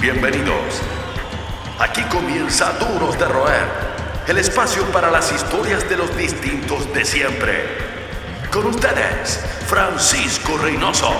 Bienvenidos. 0.00 0.80
Aquí 1.78 2.00
comienza 2.04 2.72
Duros 2.78 3.18
de 3.18 3.26
Roer, 3.26 3.66
el 4.28 4.38
espacio 4.38 4.82
para 4.92 5.10
las 5.10 5.30
historias 5.30 5.86
de 5.90 5.98
los 5.98 6.16
distintos 6.16 6.90
de 6.94 7.04
siempre. 7.04 7.64
Con 8.50 8.64
ustedes, 8.64 9.44
Francisco 9.66 10.56
Reynoso. 10.56 11.12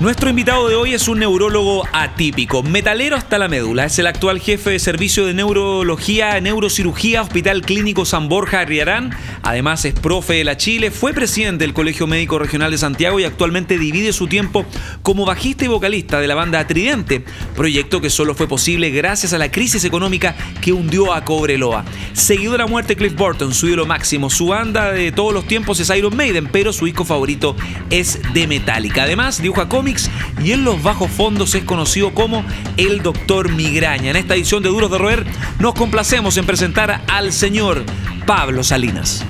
Nuestro 0.00 0.30
invitado 0.30 0.66
de 0.66 0.74
hoy 0.74 0.94
es 0.94 1.06
un 1.06 1.20
neurólogo 1.20 1.86
atípico, 1.92 2.62
metalero 2.62 3.16
hasta 3.16 3.38
la 3.38 3.48
médula. 3.48 3.84
Es 3.84 3.98
el 4.00 4.06
actual 4.06 4.40
jefe 4.40 4.70
de 4.70 4.78
servicio 4.78 5.26
de 5.26 5.34
neurología, 5.34 6.40
neurocirugía, 6.40 7.22
Hospital 7.22 7.62
Clínico 7.62 8.04
San 8.04 8.28
Borja 8.28 8.60
Arriarán. 8.60 9.14
Además 9.42 9.84
es 9.84 9.94
profe 9.94 10.34
de 10.34 10.44
la 10.44 10.56
Chile, 10.56 10.90
fue 10.90 11.12
presidente 11.12 11.64
del 11.64 11.74
Colegio 11.74 12.06
Médico 12.06 12.38
Regional 12.38 12.70
de 12.70 12.78
Santiago 12.78 13.18
y 13.20 13.24
actualmente 13.24 13.78
divide 13.78 14.12
su 14.12 14.26
tiempo 14.26 14.66
como 15.02 15.24
bajista 15.24 15.64
y 15.64 15.68
vocalista 15.68 16.20
de 16.20 16.26
la 16.26 16.34
banda 16.34 16.66
Tridente, 16.66 17.24
proyecto 17.56 18.00
que 18.00 18.10
solo 18.10 18.34
fue 18.34 18.46
posible 18.46 18.90
gracias 18.90 19.32
a 19.32 19.38
la 19.38 19.50
crisis 19.50 19.84
económica 19.84 20.34
que 20.60 20.72
hundió 20.72 21.14
a 21.14 21.24
Cobreloa. 21.24 21.84
Seguido 22.12 22.52
de 22.52 22.58
la 22.58 22.66
muerte 22.66 22.94
de 22.94 22.96
Cliff 22.96 23.14
Burton, 23.14 23.54
su 23.54 23.66
ídolo 23.66 23.86
máximo, 23.86 24.28
su 24.30 24.48
banda 24.48 24.92
de 24.92 25.10
todos 25.10 25.32
los 25.32 25.46
tiempos 25.46 25.80
es 25.80 25.90
Iron 25.90 26.16
Maiden, 26.16 26.48
pero 26.52 26.72
su 26.72 26.84
disco 26.84 27.04
favorito 27.04 27.56
es 27.88 28.20
de 28.34 28.46
Metallica. 28.46 29.04
Además 29.04 29.40
dibuja 29.40 29.68
cómics 29.68 30.10
y 30.44 30.52
en 30.52 30.64
los 30.64 30.82
bajos 30.82 31.10
fondos 31.10 31.54
es 31.54 31.64
conocido 31.64 32.12
como 32.12 32.44
el 32.76 33.02
Doctor 33.02 33.50
Migraña. 33.52 34.10
En 34.10 34.16
esta 34.16 34.34
edición 34.34 34.62
de 34.62 34.68
Duros 34.68 34.90
de 34.90 34.98
Roer 34.98 35.24
nos 35.58 35.74
complacemos 35.74 36.36
en 36.36 36.46
presentar 36.46 37.02
al 37.08 37.32
señor 37.32 37.84
Pablo 38.26 38.62
Salinas. 38.62 39.24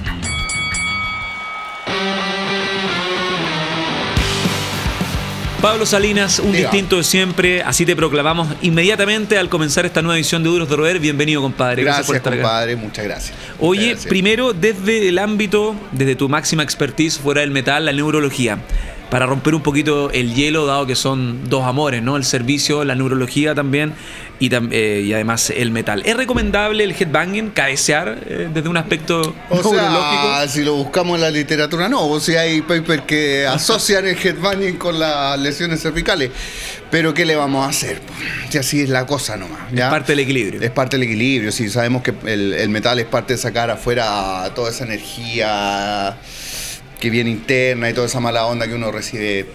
Pablo 5.60 5.84
Salinas, 5.84 6.38
un 6.38 6.52
distinto 6.52 6.96
de 6.96 7.05
siempre, 7.05 7.62
así 7.62 7.84
te 7.84 7.94
proclamamos 7.94 8.48
inmediatamente 8.62 9.36
al 9.36 9.50
comenzar 9.50 9.84
esta 9.84 10.00
nueva 10.00 10.17
edición 10.17 10.42
de 10.42 10.48
Duros 10.48 10.70
de 10.70 10.77
Roer. 10.77 10.98
Bienvenido, 10.98 11.42
compadre. 11.42 11.83
Gracias, 11.83 12.06
por 12.06 12.17
estar 12.17 12.33
compadre, 12.33 12.77
muchas 12.77 13.05
gracias. 13.05 13.36
Oye, 13.58 13.94
primero, 14.08 14.55
desde 14.55 15.08
el 15.08 15.19
ámbito, 15.19 15.77
desde 15.92 16.17
tu 16.17 16.30
máxima 16.30 16.62
expertise 16.62 17.19
fuera 17.19 17.42
del 17.42 17.50
metal, 17.50 17.84
la 17.84 17.92
neurología 17.92 18.58
para 19.11 19.27
romper 19.27 19.55
un 19.55 19.62
poquito 19.62 20.11
el 20.12 20.34
hielo, 20.34 20.66
dado 20.66 20.86
que 20.86 20.94
son 20.94 21.50
dos 21.50 21.64
amores, 21.64 22.03
¿no? 22.03 22.16
El 22.16 22.25
servicio, 22.25 22.84
la 22.84 22.94
neurología 22.94 23.55
también 23.55 23.92
y, 24.39 24.50
eh, 24.55 25.02
y 25.05 25.12
además 25.12 25.50
el 25.50 25.72
metal. 25.72 26.02
¿Es 26.06 26.17
recomendable 26.17 26.84
el 26.84 26.92
headbanging, 26.92 27.50
cabecear 27.50 28.19
eh, 28.27 28.48
desde 28.52 28.69
un 28.69 28.77
aspecto 28.77 29.34
o 29.50 29.55
neurológico? 29.56 30.48
si 30.48 30.62
lo 30.62 30.75
buscamos 30.75 31.17
en 31.17 31.22
la 31.22 31.30
literatura, 31.30 31.89
no. 31.89 32.06
O 32.06 32.20
sea, 32.20 32.42
hay 32.42 32.62
papers 32.62 33.02
que 33.02 33.47
asocian 33.47 34.06
el 34.06 34.17
headbanging 34.17 34.77
con 34.77 34.98
las 34.98 35.39
lesiones 35.39 35.83
cervicales. 35.83 36.30
Pero 36.91 37.12
¿qué 37.14 37.24
le 37.24 37.36
vamos 37.36 37.67
a 37.67 37.69
hacer? 37.69 38.00
Si 38.48 38.58
así 38.58 38.80
es 38.80 38.89
la 38.89 39.06
cosa 39.06 39.36
nomás. 39.36 39.72
Es 39.72 39.80
parte 39.83 40.12
del 40.12 40.20
equilibrio. 40.20 40.61
Es 40.61 40.70
parte 40.70 40.97
del 40.97 41.05
equilibrio, 41.05 41.52
sí. 41.52 41.69
Sabemos 41.69 42.02
que 42.02 42.14
el, 42.24 42.55
el 42.55 42.69
metal 42.69 42.98
es 42.98 43.06
parte 43.06 43.34
de 43.34 43.39
sacar 43.39 43.70
afuera 43.70 44.50
toda 44.55 44.70
esa 44.70 44.84
energía 44.84 46.17
que 47.01 47.11
viene 47.11 47.31
interna 47.31 47.91
y 47.91 47.95
toda 47.95 48.06
esa 48.06 48.20
mala 48.20 48.47
onda 48.47 48.69
que 48.69 48.75
uno 48.75 48.93
recibe 48.93 49.47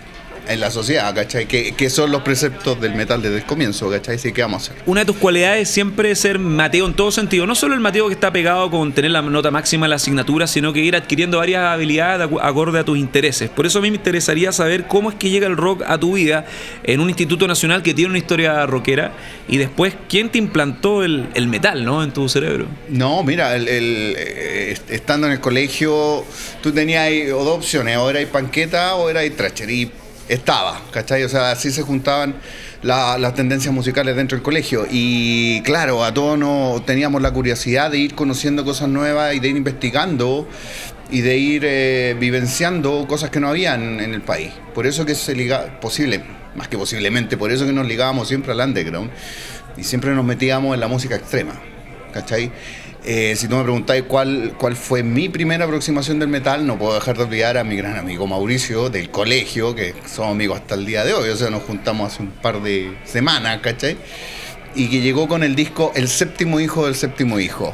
en 0.48 0.60
la 0.60 0.72
sociedad, 0.72 1.14
¿cachai? 1.14 1.48
Que, 1.48 1.90
son 1.90 2.12
los 2.12 2.24
preceptos 2.24 2.82
del 2.82 2.96
metal 2.96 3.22
desde 3.22 3.38
el 3.38 3.46
comienzo, 3.46 3.90
¿cachai? 3.90 4.18
Sí, 4.18 4.34
¿qué 4.34 4.42
vamos 4.42 4.70
a 4.70 4.74
hacer? 4.74 4.84
Una 4.86 5.02
de 5.02 5.06
tus 5.06 5.18
cualidades 5.18 5.70
siempre 5.70 6.12
es 6.12 6.20
ser 6.20 6.40
Mateo 6.40 6.86
en 6.86 6.94
todo 6.94 7.12
sentido. 7.12 7.46
No 7.46 7.56
solo 7.56 7.74
el 7.74 7.80
Mateo 7.80 8.08
que 8.08 8.14
está 8.14 8.32
pegado 8.32 8.70
con 8.72 8.94
tener 8.94 9.12
la 9.12 9.22
nota 9.22 9.52
máxima 9.52 9.86
en 9.86 9.92
la 9.92 9.96
asignatura, 9.98 10.48
sino 10.48 10.74
que 10.74 10.80
ir 10.80 10.96
adquiriendo 10.96 11.38
varias 11.38 11.64
habilidades 11.64 12.28
acorde 12.42 12.80
a 12.80 12.84
tus 12.84 12.98
intereses. 12.98 13.50
Por 13.50 13.66
eso 13.66 13.80
a 13.80 13.82
mí 13.82 13.92
me 13.92 13.98
interesaría 13.98 14.52
saber 14.52 14.88
cómo 14.88 15.10
es 15.10 15.16
que 15.16 15.30
llega 15.30 15.48
el 15.48 15.58
rock 15.58 15.84
a 15.86 15.98
tu 15.98 16.14
vida 16.14 16.46
en 16.84 17.00
un 17.00 17.10
instituto 17.10 17.48
nacional 17.48 17.84
que 17.84 17.94
tiene 17.94 18.10
una 18.10 18.18
historia 18.18 18.66
rockera 18.66 19.14
y 19.48 19.58
después, 19.58 19.94
¿quién 20.10 20.30
te 20.30 20.38
implantó 20.38 21.04
el, 21.04 21.48
metal, 21.48 21.86
¿no? 21.86 22.04
En 22.04 22.12
tu 22.12 22.28
cerebro. 22.28 22.66
No, 22.90 23.24
mira, 23.24 23.56
el, 23.56 23.68
eh, 23.70 24.78
estando 24.90 25.28
en 25.28 25.34
el 25.34 25.40
colegio, 25.40 26.26
tú 26.62 26.72
tenías 26.72 27.10
dos 27.30 27.48
opciones, 27.48 27.98
o 27.98 28.10
eras 28.10 28.26
panqueta 28.26 28.96
o 28.96 29.10
eras 29.10 29.30
tracher. 29.36 29.66
Estaba, 30.28 30.82
¿cachai? 30.92 31.24
O 31.24 31.30
sea, 31.30 31.52
así 31.52 31.72
se 31.72 31.84
juntaban 31.84 32.36
las 32.82 33.34
tendencias 33.36 33.74
musicales 33.74 34.16
dentro 34.16 34.38
del 34.38 34.44
colegio. 34.44 34.88
Y 34.90 35.62
claro, 35.62 36.04
a 36.04 36.14
todos 36.14 36.38
nos 36.38 36.86
teníamos 36.86 37.22
la 37.22 37.32
curiosidad 37.32 37.92
de 37.92 38.00
ir 38.00 38.16
conociendo 38.16 38.66
cosas 38.66 38.90
nuevas 38.90 39.36
y 39.36 39.40
de 39.40 39.48
ir 39.50 39.58
investigando 39.58 40.48
y 41.12 41.22
de 41.22 41.38
ir 41.38 41.64
eh, 41.66 42.16
vivenciando 42.20 43.06
cosas 43.08 43.30
que 43.30 43.40
no 43.40 43.50
habían 43.50 44.00
en 44.00 44.14
el 44.14 44.22
país. 44.22 44.52
Por 44.74 44.88
eso 44.88 45.06
que 45.06 45.16
se 45.16 45.36
liga, 45.36 45.80
posible, 45.80 46.24
más 46.56 46.68
que 46.68 46.78
posiblemente, 46.78 47.38
por 47.38 47.52
eso 47.52 47.66
que 47.66 47.74
nos 47.74 47.86
ligábamos 47.86 48.28
siempre 48.28 48.52
al 48.52 48.60
underground 48.62 49.12
y 49.78 49.84
siempre 49.84 50.14
nos 50.14 50.26
metíamos 50.26 50.74
en 50.74 50.80
la 50.80 50.88
música 50.88 51.16
extrema, 51.16 51.54
¿cachai? 52.14 52.52
Eh, 53.08 53.36
si 53.36 53.48
tú 53.48 53.56
me 53.56 53.62
preguntáis 53.62 54.04
cuál, 54.08 54.56
cuál 54.58 54.76
fue 54.76 55.04
mi 55.04 55.30
primera 55.30 55.66
aproximación 55.66 56.18
del 56.18 56.28
metal, 56.28 56.66
no 56.66 56.80
puedo 56.80 56.96
dejar 56.96 57.16
de 57.16 57.24
olvidar 57.24 57.56
a 57.56 57.64
mi 57.64 57.76
gran 57.76 57.98
amigo 57.98 58.26
Mauricio 58.26 58.90
del 58.90 59.12
colegio, 59.12 59.76
que 59.76 59.94
somos 60.12 60.32
amigos 60.32 60.60
hasta 60.60 60.74
el 60.74 60.88
día 60.88 61.06
de 61.06 61.14
hoy, 61.14 61.30
o 61.30 61.36
sea, 61.36 61.52
nos 61.52 61.62
juntamos 61.62 62.12
hace 62.12 62.24
un 62.24 62.32
par 62.32 62.64
de 62.64 62.98
semanas, 63.04 63.60
¿cachai? 63.62 63.96
Y 64.74 64.88
que 64.90 65.02
llegó 65.02 65.28
con 65.28 65.44
el 65.44 65.56
disco 65.56 65.92
El 65.96 66.08
séptimo 66.08 66.60
hijo 66.60 66.86
del 66.86 66.96
séptimo 66.96 67.40
hijo. 67.40 67.74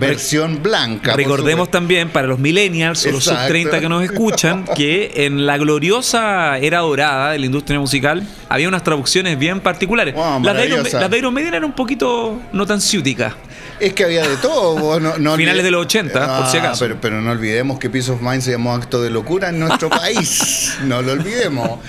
Versión 0.00 0.62
blanca. 0.62 1.14
Recordemos 1.14 1.70
también 1.70 2.08
para 2.08 2.26
los 2.26 2.38
millennials 2.38 3.04
o 3.06 3.12
los 3.12 3.24
sub 3.24 3.36
30 3.46 3.80
que 3.80 3.88
nos 3.88 4.02
escuchan 4.02 4.64
que 4.76 5.12
en 5.26 5.46
la 5.46 5.58
gloriosa 5.58 6.58
era 6.58 6.78
dorada 6.78 7.32
de 7.32 7.38
la 7.38 7.46
industria 7.46 7.78
musical 7.78 8.26
había 8.48 8.66
unas 8.66 8.82
traducciones 8.82 9.38
bien 9.38 9.60
particulares. 9.60 10.14
las, 10.16 10.56
de 10.56 10.66
Iron, 10.66 10.82
las 10.90 11.10
de 11.10 11.18
Iron 11.18 11.34
Maiden 11.34 11.54
eran 11.54 11.64
un 11.64 11.74
poquito 11.74 12.40
no 12.52 12.66
tan 12.66 12.80
ciúticas. 12.80 13.34
Es 13.80 13.92
que 13.92 14.04
había 14.04 14.26
de 14.26 14.36
todo. 14.36 15.00
No, 15.00 15.36
Finales 15.36 15.64
de 15.64 15.70
los 15.70 15.86
80, 15.86 16.38
por 16.38 16.46
si 16.46 16.58
acaso. 16.58 16.84
Pero, 16.84 17.00
pero 17.00 17.20
no 17.20 17.32
olvidemos 17.32 17.78
que 17.78 17.90
Peace 17.90 18.10
of 18.10 18.20
Mind 18.20 18.42
se 18.42 18.52
llamó 18.52 18.74
Acto 18.74 19.02
de 19.02 19.10
Locura 19.10 19.48
en 19.48 19.58
nuestro 19.58 19.90
país. 19.90 20.74
No 20.84 21.02
lo 21.02 21.12
olvidemos. 21.12 21.80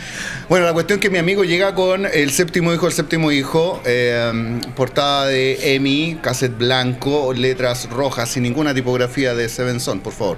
Bueno, 0.47 0.65
la 0.65 0.73
cuestión 0.73 0.99
es 0.99 1.01
que 1.01 1.09
mi 1.09 1.17
amigo 1.17 1.43
llega 1.43 1.73
con 1.73 2.05
el 2.05 2.31
séptimo 2.31 2.71
hijo, 2.73 2.85
el 2.85 2.93
séptimo 2.93 3.31
hijo, 3.31 3.81
eh, 3.85 4.59
portada 4.75 5.25
de 5.27 5.75
EMI, 5.75 6.19
cassette 6.21 6.57
blanco, 6.57 7.33
letras 7.33 7.89
rojas, 7.89 8.29
sin 8.29 8.43
ninguna 8.43 8.73
tipografía 8.73 9.33
de 9.33 9.49
Seven 9.49 9.79
Son, 9.79 10.01
por 10.01 10.13
favor. 10.13 10.37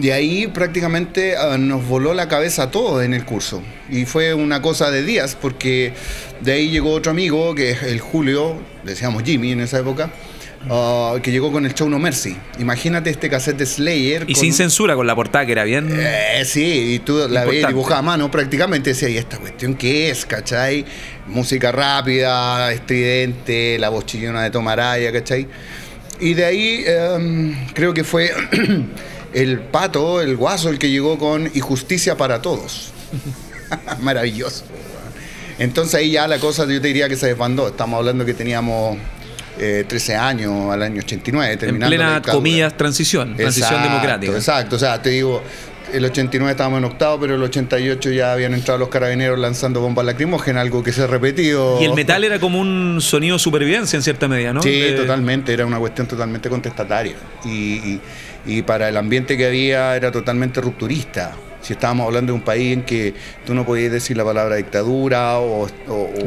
Y 0.00 0.10
ahí 0.10 0.46
prácticamente 0.46 1.36
ah, 1.36 1.56
nos 1.58 1.86
voló 1.86 2.14
la 2.14 2.28
cabeza 2.28 2.64
a 2.64 2.70
todos 2.70 3.04
en 3.04 3.14
el 3.14 3.24
curso. 3.24 3.62
Y 3.88 4.04
fue 4.04 4.32
una 4.34 4.62
cosa 4.62 4.90
de 4.90 5.02
días, 5.02 5.36
porque 5.40 5.92
de 6.40 6.52
ahí 6.52 6.70
llegó 6.70 6.92
otro 6.92 7.10
amigo, 7.10 7.54
que 7.54 7.70
es 7.70 7.82
el 7.82 8.00
Julio, 8.00 8.56
decíamos 8.84 9.24
Jimmy 9.24 9.52
en 9.52 9.60
esa 9.60 9.78
época, 9.80 10.10
Ah, 10.70 11.16
que 11.22 11.30
llegó 11.30 11.50
con 11.50 11.64
el 11.64 11.74
show 11.74 11.88
No 11.88 11.98
Mercy. 11.98 12.36
Imagínate 12.58 13.10
este 13.10 13.30
cassette 13.30 13.56
de 13.56 13.66
Slayer. 13.66 14.24
Y 14.28 14.34
sin 14.34 14.52
censura, 14.52 14.94
con 14.94 15.06
la 15.06 15.14
portada 15.14 15.46
que 15.46 15.52
era 15.52 15.64
bien. 15.64 15.88
Eh, 15.90 16.42
sí, 16.44 16.94
y 16.94 16.98
tú 16.98 17.26
la 17.28 17.44
veías 17.44 17.68
dibujada 17.68 18.00
a 18.00 18.02
mano 18.02 18.30
prácticamente. 18.30 18.90
Decía, 18.90 19.08
¿y 19.08 19.16
esta 19.16 19.38
cuestión 19.38 19.74
qué 19.74 20.10
es? 20.10 20.26
¿cachai? 20.26 20.84
Música 21.26 21.72
rápida, 21.72 22.72
estridente, 22.72 23.78
la 23.78 23.88
voz 23.88 24.06
chillona 24.06 24.42
de 24.42 24.50
Tomaraya, 24.50 25.12
¿cachai? 25.12 25.46
Y 26.20 26.34
de 26.34 26.44
ahí 26.44 26.84
em, 26.86 27.66
creo 27.74 27.94
que 27.94 28.04
fue 28.04 28.32
el 29.32 29.60
pato, 29.60 30.20
el 30.20 30.36
guaso, 30.36 30.68
el 30.68 30.78
que 30.78 30.90
llegó 30.90 31.18
con 31.18 31.50
Y 31.54 31.60
Justicia 31.60 32.16
para 32.16 32.42
Todos. 32.42 32.92
Maravilloso. 34.00 34.64
Entonces 35.58 35.94
ahí 35.96 36.12
ya 36.12 36.28
la 36.28 36.38
cosa 36.38 36.66
yo 36.66 36.80
te 36.80 36.88
diría 36.88 37.08
que 37.08 37.16
se 37.16 37.26
desbandó. 37.26 37.68
Estamos 37.68 37.98
hablando 37.98 38.24
que 38.24 38.34
teníamos 38.34 38.96
13 39.58 40.12
eh, 40.12 40.16
años 40.16 40.72
al 40.72 40.82
año 40.82 41.00
89, 41.00 41.56
terminando. 41.56 41.94
En 41.94 42.00
plena, 42.00 42.22
comillas, 42.22 42.76
transición, 42.76 43.36
transición 43.36 43.82
democrática. 43.82 44.32
Exacto, 44.32 44.76
o 44.76 44.78
sea, 44.78 45.02
te 45.02 45.10
digo, 45.10 45.42
el 45.92 46.04
89 46.04 46.50
estábamos 46.50 46.78
en 46.78 46.84
octavo, 46.84 47.20
pero 47.20 47.34
el 47.34 47.42
88 47.42 48.10
ya 48.10 48.32
habían 48.32 48.54
entrado 48.54 48.78
los 48.78 48.88
carabineros 48.88 49.38
lanzando 49.38 49.80
bombas 49.80 50.04
lacrimógenas, 50.04 50.62
algo 50.62 50.82
que 50.82 50.92
se 50.92 51.02
ha 51.02 51.06
repetido. 51.06 51.80
Y 51.80 51.84
el 51.84 51.94
metal 51.94 52.24
era 52.24 52.38
como 52.38 52.60
un 52.60 52.98
sonido 53.00 53.36
de 53.36 53.40
supervivencia 53.40 53.96
en 53.96 54.02
cierta 54.02 54.28
medida, 54.28 54.52
¿no? 54.52 54.62
Sí, 54.62 54.94
totalmente, 54.96 55.52
era 55.52 55.66
una 55.66 55.78
cuestión 55.78 56.06
totalmente 56.06 56.48
contestataria. 56.48 57.16
y, 57.44 58.00
para 58.66 58.88
el 58.88 58.96
ambiente 58.96 59.36
que 59.36 59.44
había 59.44 59.94
era 59.94 60.10
totalmente 60.10 60.62
rupturista 60.62 61.34
si 61.60 61.72
estábamos 61.72 62.06
hablando 62.06 62.32
de 62.32 62.38
un 62.38 62.44
país 62.44 62.72
en 62.72 62.82
que 62.82 63.14
tú 63.46 63.54
no 63.54 63.64
podías 63.64 63.92
decir 63.92 64.16
la 64.16 64.24
palabra 64.24 64.56
dictadura 64.56 65.38
o... 65.38 65.68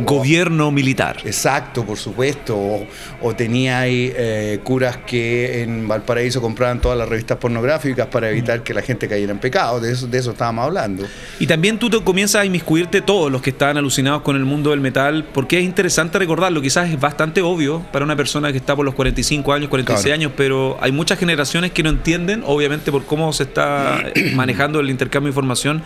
Gobierno 0.05 0.71
militar. 0.71 1.17
Exacto, 1.25 1.85
por 1.85 1.97
supuesto. 1.97 2.85
O, 3.21 3.35
tenía 3.35 3.79
ahí 3.79 4.11
eh, 4.15 4.59
curas 4.63 4.97
que 4.97 5.63
en 5.63 5.87
Valparaíso 5.87 6.41
compraban 6.41 6.81
todas 6.81 6.97
las 6.97 7.07
revistas 7.07 7.37
pornográficas 7.37 8.07
para 8.07 8.29
evitar 8.29 8.63
que 8.63 8.73
la 8.73 8.81
gente 8.81 9.07
cayera 9.07 9.31
en 9.31 9.39
pecado. 9.39 9.79
De 9.79 9.91
eso, 9.91 10.07
de 10.07 10.17
eso 10.17 10.31
estábamos 10.31 10.65
hablando. 10.65 11.05
Y 11.39 11.47
también 11.47 11.77
tú 11.79 11.89
te 11.89 12.01
comienzas 12.03 12.41
a 12.41 12.45
inmiscuirte 12.45 13.01
todos 13.01 13.31
los 13.31 13.41
que 13.41 13.51
estaban 13.51 13.77
alucinados 13.77 14.21
con 14.21 14.35
el 14.35 14.45
mundo 14.45 14.71
del 14.71 14.81
metal, 14.81 15.25
porque 15.33 15.59
es 15.59 15.63
interesante 15.63 16.19
recordarlo. 16.19 16.61
Quizás 16.61 16.89
es 16.89 16.99
bastante 16.99 17.41
obvio 17.41 17.85
para 17.91 18.05
una 18.05 18.15
persona 18.15 18.51
que 18.51 18.57
está 18.57 18.75
por 18.75 18.85
los 18.85 18.95
45 18.95 19.53
años, 19.53 19.69
46 19.69 20.13
años, 20.13 20.31
pero 20.35 20.77
hay 20.81 20.91
muchas 20.91 21.19
generaciones 21.19 21.71
que 21.71 21.83
no 21.83 21.89
entienden, 21.89 22.43
obviamente 22.45 22.91
por 22.91 23.05
cómo 23.05 23.31
se 23.33 23.43
está 23.43 24.03
manejando 24.33 24.79
el 24.79 24.89
intercambio 24.89 25.20
información 25.29 25.81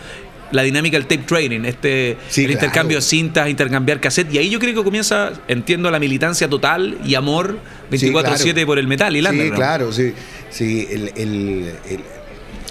la 0.52 0.62
dinámica 0.62 0.96
del 0.96 1.06
tape 1.08 1.24
trading, 1.24 1.64
este, 1.64 2.16
Sí, 2.28 2.42
el 2.42 2.46
claro. 2.46 2.52
intercambio 2.66 2.98
de 2.98 3.02
cintas, 3.02 3.48
intercambiar 3.48 4.00
cassette. 4.00 4.32
Y 4.32 4.38
ahí 4.38 4.48
yo 4.48 4.60
creo 4.60 4.74
que 4.76 4.84
comienza, 4.84 5.32
entiendo, 5.48 5.90
la 5.90 5.98
militancia 5.98 6.48
total 6.48 6.98
y 7.04 7.16
amor 7.16 7.58
24-7 7.90 8.52
claro. 8.52 8.66
por 8.66 8.78
el 8.78 8.86
metal 8.86 9.16
y 9.16 9.18
el 9.18 9.26
Sí, 9.26 9.50
claro, 9.50 9.92
sí. 9.92 10.12
sí 10.50 10.86
el, 10.88 11.08
el- 11.16 11.72
el- 11.90 12.00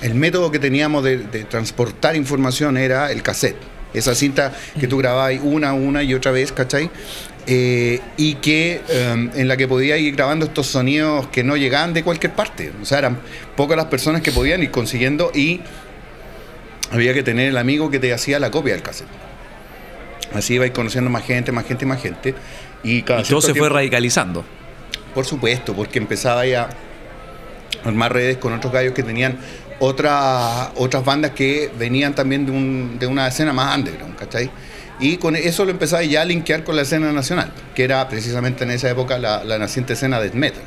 el 0.01 0.15
método 0.15 0.51
que 0.51 0.59
teníamos 0.59 1.03
de, 1.03 1.17
de 1.17 1.43
transportar 1.43 2.15
información 2.15 2.77
era 2.77 3.11
el 3.11 3.21
cassette. 3.21 3.57
Esa 3.93 4.15
cinta 4.15 4.53
que 4.79 4.87
tú 4.87 4.97
grababas 4.97 5.33
una, 5.43 5.73
una 5.73 6.01
y 6.03 6.13
otra 6.13 6.31
vez, 6.31 6.51
¿cachai? 6.53 6.89
Eh, 7.47 7.99
y 8.17 8.35
que 8.35 8.81
eh, 8.89 9.29
en 9.35 9.47
la 9.47 9.55
que 9.57 9.67
podías 9.67 9.99
ir 9.99 10.15
grabando 10.15 10.45
estos 10.45 10.67
sonidos 10.67 11.27
que 11.27 11.43
no 11.43 11.55
llegaban 11.57 11.93
de 11.93 12.03
cualquier 12.03 12.33
parte. 12.33 12.71
O 12.81 12.85
sea, 12.85 12.99
eran 12.99 13.19
pocas 13.55 13.77
las 13.77 13.85
personas 13.87 14.21
que 14.21 14.31
podían 14.31 14.63
ir 14.63 14.71
consiguiendo 14.71 15.31
y 15.33 15.61
había 16.91 17.13
que 17.13 17.23
tener 17.23 17.49
el 17.49 17.57
amigo 17.57 17.89
que 17.89 17.99
te 17.99 18.13
hacía 18.13 18.39
la 18.39 18.51
copia 18.51 18.73
del 18.73 18.81
cassette. 18.83 19.07
Así 20.33 20.55
ibais 20.55 20.71
conociendo 20.71 21.09
más 21.09 21.23
gente, 21.25 21.51
más 21.51 21.65
gente, 21.65 21.85
más 21.85 22.01
gente. 22.01 22.35
Y, 22.83 23.01
cada 23.03 23.21
Y 23.21 23.23
todo 23.23 23.41
se 23.41 23.53
fue 23.55 23.69
radicalizando. 23.69 24.43
por 25.13 25.25
supuesto, 25.25 25.73
porque 25.73 25.97
empezaba 25.99 26.45
ya 26.45 26.69
a 27.83 27.87
armar 27.87 28.11
redes 28.13 28.37
con 28.37 28.53
otros 28.53 28.71
gallos 28.73 28.93
que 28.93 29.03
tenían 29.03 29.37
otras 29.79 30.69
otras 30.75 31.03
bandas 31.03 31.31
que 31.31 31.69
venían 31.77 32.15
también 32.15 32.45
de, 32.45 32.51
un- 32.51 32.97
de 32.99 33.07
una 33.07 33.27
escena 33.27 33.53
más 33.53 33.75
underground, 33.77 34.15
¿cachai? 34.17 34.49
Y 34.99 35.17
con 35.17 35.35
eso 35.35 35.65
lo 35.65 35.71
empezaba 35.71 36.01
ya 36.03 36.21
a 36.21 36.25
linkear 36.25 36.63
con 36.63 36.75
la 36.77 36.83
escena 36.83 37.11
nacional, 37.11 37.51
que 37.75 37.83
era 37.83 38.07
precisamente 38.07 38.63
en 38.63 38.71
esa 38.71 38.89
época 38.89 39.17
la, 39.17 39.43
la 39.43 39.57
naciente 39.57 39.93
escena 39.93 40.19
death 40.21 40.33
metal. 40.33 40.61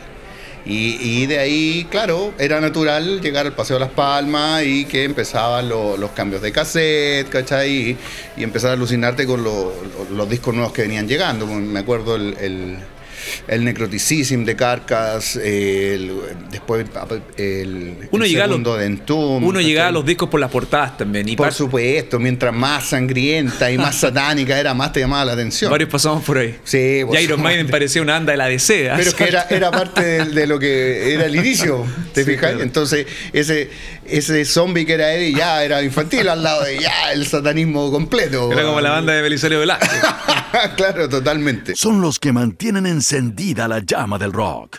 Y, 0.67 1.27
de 1.27 1.39
ahí, 1.39 1.87
claro, 1.91 2.35
era 2.39 2.61
natural 2.61 3.21
llegar 3.23 3.47
al 3.47 3.55
Paseo 3.55 3.77
de 3.77 3.81
las 3.81 3.91
Palmas 3.91 4.63
y 4.65 4.85
que 4.85 5.05
empezaban 5.05 5.69
lo- 5.69 5.97
los 5.97 6.11
cambios 6.11 6.43
de 6.43 6.53
cassette, 6.53 7.29
¿cachai? 7.31 7.97
Y, 8.37 8.43
empezar 8.43 8.71
a 8.71 8.73
alucinarte 8.75 9.27
con 9.27 9.43
lo- 9.43 9.73
lo- 10.11 10.17
los 10.17 10.29
discos 10.29 10.55
nuevos 10.55 10.73
que 10.73 10.83
venían 10.83 11.09
llegando. 11.09 11.47
Me 11.47 11.81
acuerdo 11.81 12.17
el, 12.17 12.79
el 13.47 13.65
Necroticism 13.65 14.45
de 14.45 14.57
Carcas, 14.57 15.37
el- 15.37 16.13
después 16.51 16.87
el, 17.37 17.97
Uno 18.11 18.25
el 18.25 18.41
a 18.41 18.47
los- 18.47 18.49
segundo 18.49 18.77
de 18.77 18.87
Entomb, 18.87 19.45
Uno 19.45 19.61
llegaba 19.61 19.89
a 19.89 19.93
los 19.93 20.05
discos 20.05 20.29
por 20.29 20.41
las 20.41 20.51
portadas 20.51 20.97
también. 20.97 21.29
Y 21.29 21.37
Por 21.37 21.53
supuesto, 21.53 22.19
mientras 22.19 22.55
más 22.55 22.89
sangrienta 22.89 23.71
y 23.71 23.79
más 23.79 23.97
satánica 24.01 24.59
era, 24.59 24.75
más 24.75 24.93
te 24.93 25.01
llamaba 25.01 25.25
la 25.25 25.33
atención. 25.33 25.71
varios 25.71 25.89
pasamos 25.91 26.25
por 26.25 26.39
ahí. 26.39 26.57
Sí, 26.65 27.03
Y 27.13 27.17
Iron 27.19 27.43
Maiden 27.43 27.69
parecía 27.69 28.03
una 28.03 28.17
anda 28.17 28.33
de 28.33 28.39
la 28.39 28.47
DC. 28.47 28.91
Pero 28.97 29.11
es 29.11 29.15
que 29.15 29.25
era, 29.25 29.47
era 29.51 29.71
parte 29.71 30.03
de, 30.05 30.25
de 30.27 30.47
lo 30.47 30.59
que 30.59 31.15
era 31.15 31.27
el 31.27 31.37
inicio, 31.37 31.85
¿te 32.13 32.25
Sí, 32.25 32.31
fijas? 32.31 32.51
claro. 32.51 32.63
Entonces, 32.63 33.07
ese, 33.33 33.71
ese 34.11 34.45
zombie 34.45 34.85
que 34.87 34.95
era 34.95 35.13
Eddie 35.15 35.35
ya 35.35 35.63
era 35.63 35.83
infantil 35.83 36.29
al 36.29 36.43
lado 36.43 36.65
de 36.65 36.79
ya 36.79 37.13
el 37.13 37.27
satanismo 37.27 37.91
completo. 37.91 38.51
Era 38.53 38.65
como 38.65 38.81
la 38.81 38.91
banda 38.91 39.13
de 39.13 39.23
Belisario 39.23 39.61
Velázquez. 39.61 40.03
claro, 40.77 41.09
totalmente. 41.09 41.77
son 41.77 42.01
los 42.01 42.19
que 42.19 42.33
mantienen 42.33 42.87
encendida 42.87 43.69
la 43.69 43.81
llama 43.81 44.19
del 44.19 44.33
rock. 44.33 44.79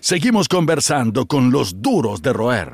Seguimos 0.00 0.48
conversando 0.48 1.26
con 1.26 1.50
los 1.50 1.82
duros 1.82 2.22
de 2.22 2.32
roer. 2.32 2.72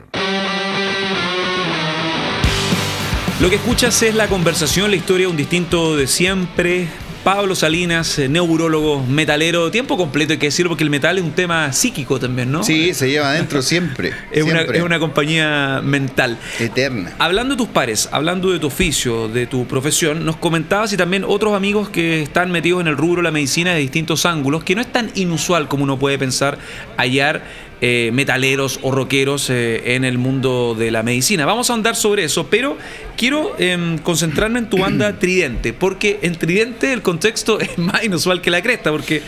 Lo 3.40 3.50
que 3.50 3.56
escuchas 3.56 4.00
es 4.02 4.14
la 4.14 4.28
conversación, 4.28 4.90
la 4.90 4.96
historia 4.96 5.28
un 5.28 5.36
distinto 5.36 5.96
de 5.96 6.06
siempre. 6.06 6.88
Pablo 7.24 7.54
Salinas, 7.54 8.19
eh, 8.19 8.28
neurólogo, 8.28 9.06
metalero, 9.06 9.70
tiempo 9.70 9.96
completo 9.96 10.32
hay 10.32 10.40
que 10.40 10.46
decirlo 10.46 10.70
porque 10.70 10.82
el 10.82 10.90
metal 10.90 11.19
es 11.19 11.24
un 11.24 11.30
tema 11.30 11.72
psíquico 11.72 12.19
también, 12.19 12.50
¿no? 12.50 12.64
Sí, 12.64 12.94
se 12.94 13.08
lleva 13.08 13.30
adentro 13.30 13.62
siempre. 13.62 14.12
Es 14.32 14.42
una, 14.42 14.62
es 14.62 14.82
una 14.82 14.98
compañía 14.98 15.80
mental. 15.84 16.38
eterna. 16.58 17.12
Hablando 17.19 17.54
de 17.54 17.58
tus 17.58 17.69
pares, 17.69 18.08
hablando 18.10 18.50
de 18.50 18.58
tu 18.58 18.66
oficio, 18.66 19.28
de 19.28 19.46
tu 19.46 19.66
profesión, 19.66 20.24
nos 20.24 20.36
comentabas 20.36 20.92
y 20.92 20.96
también 20.96 21.22
otros 21.24 21.54
amigos 21.54 21.90
que 21.90 22.22
están 22.22 22.50
metidos 22.50 22.80
en 22.80 22.88
el 22.88 22.96
rubro 22.96 23.16
de 23.20 23.25
la 23.25 23.30
medicina 23.30 23.72
de 23.75 23.80
distintos 23.80 24.26
ángulos, 24.26 24.64
que 24.64 24.75
no 24.75 24.80
es 24.80 24.90
tan 24.90 25.10
inusual 25.14 25.68
como 25.68 25.84
uno 25.84 25.98
puede 25.98 26.18
pensar 26.18 26.58
hallar 26.96 27.42
eh, 27.84 28.11
metaleros 28.12 28.79
o 28.82 28.93
rockeros 28.93 29.50
eh, 29.50 29.96
en 29.96 30.05
el 30.05 30.17
mundo 30.17 30.76
de 30.79 30.93
la 30.93 31.02
medicina. 31.02 31.46
Vamos 31.46 31.69
a 31.69 31.75
andar 31.75 31.96
sobre 31.96 32.23
eso, 32.23 32.46
pero 32.49 32.79
quiero 33.17 33.56
em, 33.58 33.99
concentrarme 33.99 34.61
en 34.61 34.70
tu 34.70 34.79
banda 34.79 35.12
Tridente, 35.19 35.73
porque 35.73 36.20
en 36.23 36.37
Tridente 36.37 36.93
el 36.93 37.02
contexto 37.02 37.58
es 37.61 37.76
más 37.79 38.05
inusual 38.05 38.40
que 38.40 38.52
la 38.52 38.62
cresta, 38.62 38.93
porque 38.93 39.23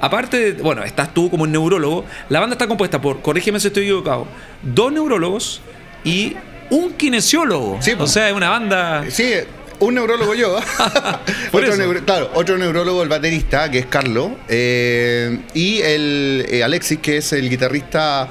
aparte, 0.00 0.54
de, 0.54 0.62
bueno, 0.62 0.84
estás 0.84 1.12
tú 1.12 1.28
como 1.28 1.42
un 1.42 1.52
neurólogo, 1.52 2.06
la 2.30 2.40
banda 2.40 2.54
está 2.54 2.66
compuesta 2.66 2.98
por, 2.98 3.20
corrígeme 3.20 3.60
si 3.60 3.66
estoy 3.66 3.82
equivocado, 3.82 4.26
dos 4.62 4.90
neurólogos 4.90 5.60
y 6.02 6.34
un 6.70 6.94
kinesiólogo. 6.94 7.76
Sí, 7.82 7.92
o 7.98 8.06
sea, 8.06 8.30
es 8.30 8.34
una 8.34 8.48
banda. 8.48 9.04
Sí, 9.10 9.32
un 9.80 9.94
neurólogo 9.94 10.34
yo. 10.34 10.58
Otro 11.52 11.76
neuro- 11.76 12.04
claro, 12.04 12.30
otro 12.34 12.58
neurólogo, 12.58 13.02
el 13.02 13.08
baterista, 13.08 13.70
que 13.70 13.78
es 13.78 13.86
Carlos. 13.86 14.32
eh, 14.48 15.38
y 15.54 15.78
el 15.82 16.46
eh, 16.50 16.62
Alexis, 16.64 16.98
que 16.98 17.18
es 17.18 17.32
el 17.32 17.48
guitarrista 17.48 18.28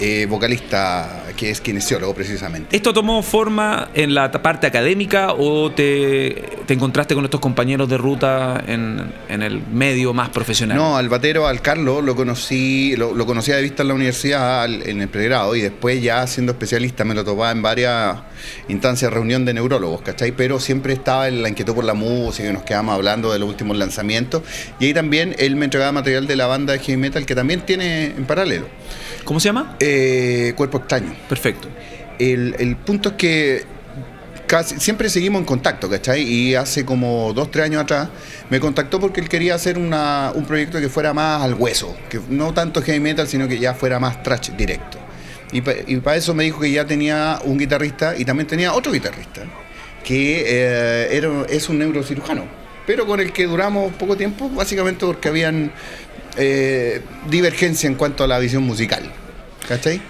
eh, 0.00 0.26
vocalista, 0.28 1.24
que 1.36 1.50
es 1.50 1.60
kinesiólogo 1.60 2.14
precisamente. 2.14 2.74
¿Esto 2.76 2.92
tomó 2.92 3.22
forma 3.22 3.90
en 3.94 4.14
la 4.14 4.30
parte 4.30 4.66
académica 4.66 5.32
o 5.32 5.70
te, 5.72 6.44
te 6.66 6.74
encontraste 6.74 7.14
con 7.14 7.24
estos 7.24 7.40
compañeros 7.40 7.88
de 7.88 7.98
ruta 7.98 8.62
en, 8.66 9.12
en 9.28 9.42
el 9.42 9.60
medio 9.66 10.12
más 10.14 10.28
profesional? 10.30 10.76
No, 10.76 10.96
al 10.96 11.08
batero, 11.08 11.46
al 11.46 11.60
Carlos, 11.62 12.04
lo 12.04 12.14
conocí, 12.16 12.96
lo, 12.96 13.14
lo 13.14 13.26
conocía 13.26 13.56
de 13.56 13.62
vista 13.62 13.82
en 13.82 13.88
la 13.88 13.94
universidad, 13.94 14.62
al- 14.62 14.88
en 14.88 15.00
el 15.02 15.08
pregrado, 15.08 15.54
y 15.56 15.60
después 15.60 16.02
ya 16.02 16.26
siendo 16.26 16.52
especialista 16.52 17.04
me 17.04 17.14
lo 17.14 17.24
topaba 17.24 17.50
en 17.50 17.62
varias 17.62 18.16
instancias, 18.68 19.12
reunión 19.12 19.44
de 19.44 19.54
neurólogos, 19.54 20.02
¿cachai? 20.02 20.32
Pero 20.32 20.60
siempre 20.60 20.92
estaba 20.92 21.28
en 21.28 21.42
la 21.42 21.48
inquietud 21.48 21.74
por 21.74 21.84
la 21.84 21.94
música, 21.94 22.48
y 22.48 22.52
nos 22.52 22.62
quedamos 22.62 22.94
hablando 22.94 23.32
de 23.32 23.38
los 23.38 23.48
últimos 23.48 23.76
lanzamientos, 23.76 24.42
y 24.78 24.86
ahí 24.86 24.94
también 24.94 25.34
él 25.38 25.56
me 25.56 25.64
entregaba 25.64 25.92
material 25.92 26.26
de 26.26 26.36
la 26.36 26.46
banda 26.46 26.72
de 26.72 26.78
heavy 26.78 26.96
metal 26.96 27.26
que 27.26 27.34
también 27.34 27.62
tiene 27.62 28.06
en 28.06 28.24
paralelo. 28.26 28.66
¿Cómo 29.28 29.40
se 29.40 29.50
llama? 29.50 29.76
Eh, 29.78 30.54
Cuerpo 30.56 30.78
extraño. 30.78 31.14
Perfecto. 31.28 31.68
El, 32.18 32.56
el 32.58 32.76
punto 32.76 33.10
es 33.10 33.14
que 33.16 33.62
casi, 34.46 34.80
siempre 34.80 35.10
seguimos 35.10 35.40
en 35.40 35.44
contacto, 35.44 35.90
¿cachai? 35.90 36.22
Y 36.22 36.54
hace 36.54 36.86
como 36.86 37.34
dos, 37.34 37.50
tres 37.50 37.66
años 37.66 37.82
atrás 37.82 38.08
me 38.48 38.58
contactó 38.58 38.98
porque 38.98 39.20
él 39.20 39.28
quería 39.28 39.54
hacer 39.54 39.76
una- 39.76 40.32
un 40.34 40.46
proyecto 40.46 40.80
que 40.80 40.88
fuera 40.88 41.12
más 41.12 41.42
al 41.42 41.52
hueso, 41.52 41.94
que 42.08 42.18
no 42.30 42.54
tanto 42.54 42.80
heavy 42.80 43.00
metal, 43.00 43.28
sino 43.28 43.46
que 43.46 43.58
ya 43.58 43.74
fuera 43.74 44.00
más 44.00 44.22
trash 44.22 44.48
directo. 44.56 44.96
Y 45.52 45.60
para 45.60 46.16
eso 46.16 46.32
me 46.32 46.44
dijo 46.44 46.60
que 46.60 46.70
ya 46.70 46.86
tenía 46.86 47.38
un 47.44 47.58
guitarrista 47.58 48.16
y 48.16 48.24
también 48.24 48.46
tenía 48.46 48.72
otro 48.72 48.92
guitarrista, 48.92 49.42
que 50.04 50.42
eh, 50.46 51.08
era, 51.14 51.28
es 51.50 51.68
un 51.68 51.78
neurocirujano, 51.80 52.44
pero 52.86 53.06
con 53.06 53.20
el 53.20 53.30
que 53.30 53.46
duramos 53.46 53.92
poco 53.92 54.16
tiempo, 54.16 54.48
básicamente 54.48 55.04
porque 55.04 55.28
habían 55.28 55.70
eh, 56.38 57.02
divergencia 57.28 57.88
en 57.88 57.94
cuanto 57.94 58.24
a 58.24 58.26
la 58.26 58.38
visión 58.38 58.62
musical. 58.62 59.10
¿Cachai? 59.68 60.00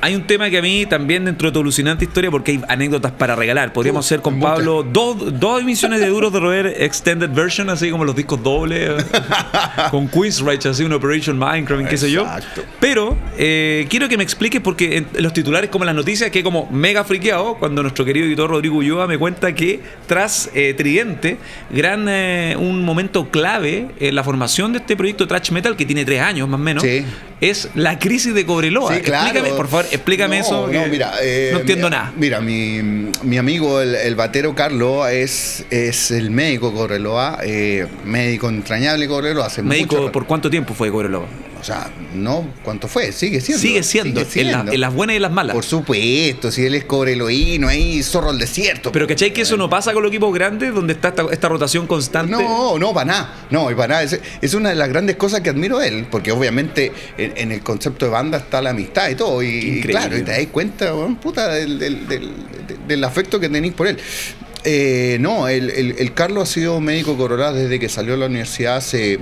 Hay 0.00 0.14
un 0.14 0.22
tema 0.26 0.48
que 0.50 0.58
a 0.58 0.62
mí 0.62 0.86
también 0.86 1.24
dentro 1.24 1.48
de 1.48 1.52
tu 1.52 1.60
alucinante 1.60 2.04
historia, 2.04 2.30
porque 2.30 2.52
hay 2.52 2.60
anécdotas 2.68 3.12
para 3.12 3.34
regalar. 3.34 3.72
Podríamos 3.72 4.06
hacer 4.06 4.20
con. 4.20 4.38
Pablo 4.38 4.82
dos, 4.84 5.38
dos 5.40 5.60
emisiones 5.60 6.00
de 6.00 6.06
Duros 6.06 6.32
de 6.32 6.40
Roer 6.40 6.66
Extended 6.78 7.30
Version, 7.30 7.68
así 7.70 7.90
como 7.90 8.04
los 8.04 8.14
discos 8.14 8.42
dobles, 8.42 9.04
con 9.90 10.08
Quizrich, 10.08 10.66
así 10.66 10.84
un 10.84 10.92
Operation 10.92 11.38
Minecraft, 11.38 11.88
qué 11.88 11.96
sé 11.96 12.10
yo. 12.10 12.22
Exacto. 12.22 12.62
Pero 12.80 13.16
eh, 13.36 13.86
quiero 13.88 14.08
que 14.08 14.16
me 14.16 14.22
expliques, 14.22 14.60
porque 14.60 14.98
en 14.98 15.06
los 15.22 15.32
titulares, 15.32 15.70
como 15.70 15.84
en 15.84 15.86
las 15.86 15.96
noticias, 15.96 16.30
que 16.30 16.42
como 16.42 16.68
mega 16.70 17.02
friqueado, 17.04 17.54
cuando 17.56 17.82
nuestro 17.82 18.04
querido 18.04 18.26
editor 18.26 18.50
Rodrigo 18.50 18.76
Ulloa 18.76 19.06
me 19.06 19.18
cuenta 19.18 19.54
que 19.54 19.80
tras 20.06 20.50
eh, 20.54 20.74
Tridente, 20.74 21.38
gran 21.70 22.06
eh, 22.08 22.54
un 22.58 22.84
momento 22.84 23.30
clave 23.30 23.88
en 23.98 24.14
la 24.14 24.22
formación 24.22 24.72
de 24.72 24.78
este 24.78 24.96
proyecto 24.96 25.26
Trash 25.26 25.50
Metal, 25.50 25.76
que 25.76 25.84
tiene 25.84 26.04
tres 26.04 26.20
años 26.20 26.48
más 26.48 26.60
o 26.60 26.62
menos, 26.62 26.82
Sí. 26.82 27.04
es 27.40 27.70
la 27.74 27.98
crisis 27.98 28.34
de 28.34 28.46
Cobreloa. 28.46 28.94
Sí, 28.94 29.00
claro. 29.00 29.26
Explícame, 29.26 29.56
por 29.56 29.68
favor, 29.68 29.86
explícame 29.90 30.38
No, 30.38 30.44
eso. 30.44 30.66
No, 30.68 30.86
mira, 30.86 31.12
eh, 31.22 31.50
no 31.52 31.60
entiendo 31.60 31.88
mira, 31.88 31.98
nada. 31.98 32.12
Mira, 32.16 32.40
mi, 32.40 32.82
mi 33.22 33.38
amigo, 33.38 33.80
el, 33.80 33.94
el 33.94 34.14
batero 34.14 34.54
Carlos, 34.54 35.08
es, 35.10 35.64
es 35.70 36.10
el 36.10 36.30
médico 36.30 36.72
Correloa, 36.72 37.38
eh, 37.42 37.86
médico 38.04 38.48
entrañable 38.48 39.06
Correloa, 39.08 39.46
hace 39.46 39.62
Médico, 39.62 39.96
mucho 39.96 40.12
¿por 40.12 40.26
cuánto 40.26 40.50
tiempo 40.50 40.74
fue 40.74 40.90
Cobreloa? 40.90 41.26
O 41.60 41.64
sea, 41.64 41.90
no, 42.14 42.48
¿cuánto 42.62 42.86
fue? 42.86 43.10
Sigue 43.10 43.40
siendo. 43.40 43.60
Sigue 43.60 43.82
siendo, 43.82 44.24
sigue 44.24 44.42
en, 44.42 44.46
la- 44.52 44.52
siendo. 44.58 44.72
en 44.72 44.80
las 44.80 44.94
buenas 44.94 45.14
y 45.14 45.16
en 45.16 45.22
las 45.22 45.32
malas. 45.32 45.54
Por 45.54 45.64
supuesto, 45.64 46.50
si 46.52 46.64
él 46.64 46.74
es 46.76 46.84
cobreloíno, 46.84 47.66
ahí 47.68 48.02
zorro 48.02 48.30
al 48.30 48.38
desierto. 48.38 48.92
Pero 48.92 49.06
po. 49.06 49.08
¿cachai 49.08 49.32
que 49.32 49.40
eso 49.42 49.56
no 49.56 49.68
pasa 49.68 49.92
con 49.92 50.02
los 50.02 50.10
equipos 50.10 50.32
grandes 50.32 50.72
donde 50.72 50.92
está 50.92 51.08
esta, 51.08 51.26
esta 51.32 51.48
rotación 51.48 51.86
constante? 51.88 52.30
No, 52.32 52.78
no, 52.78 52.92
para 52.94 53.06
nada. 53.06 53.46
No, 53.50 53.70
y 53.70 53.74
para 53.74 53.88
nada. 53.94 54.02
Es, 54.04 54.20
es 54.40 54.54
una 54.54 54.68
de 54.68 54.76
las 54.76 54.88
grandes 54.88 55.16
cosas 55.16 55.40
que 55.40 55.50
admiro 55.50 55.78
de 55.78 55.88
él, 55.88 56.06
porque 56.10 56.30
obviamente 56.30 56.92
en, 57.18 57.32
en 57.36 57.50
el 57.52 57.60
concepto 57.62 58.04
de 58.06 58.12
banda 58.12 58.38
está 58.38 58.62
la 58.62 58.70
amistad 58.70 59.08
y 59.10 59.14
todo. 59.16 59.42
Y, 59.42 59.80
claro, 59.82 60.16
y 60.16 60.22
te 60.22 60.30
das 60.30 60.46
cuenta, 60.52 60.92
puta, 61.20 61.48
del, 61.54 61.78
del- 61.78 62.06
del- 62.06 62.20
del- 62.68 62.86
del 62.86 63.04
afecto 63.04 63.40
que 63.40 63.48
tenéis 63.48 63.74
por 63.74 63.88
él. 63.88 63.98
Eh, 64.64 65.18
no, 65.20 65.48
el, 65.48 65.70
el- 65.70 65.94
el 65.98 66.14
Carlos 66.14 66.48
ha 66.48 66.52
sido 66.52 66.80
médico 66.80 67.16
coronado 67.16 67.54
desde 67.54 67.78
que 67.78 67.88
salió 67.88 68.12
de 68.14 68.18
la 68.18 68.26
universidad 68.26 68.76
hace 68.76 69.18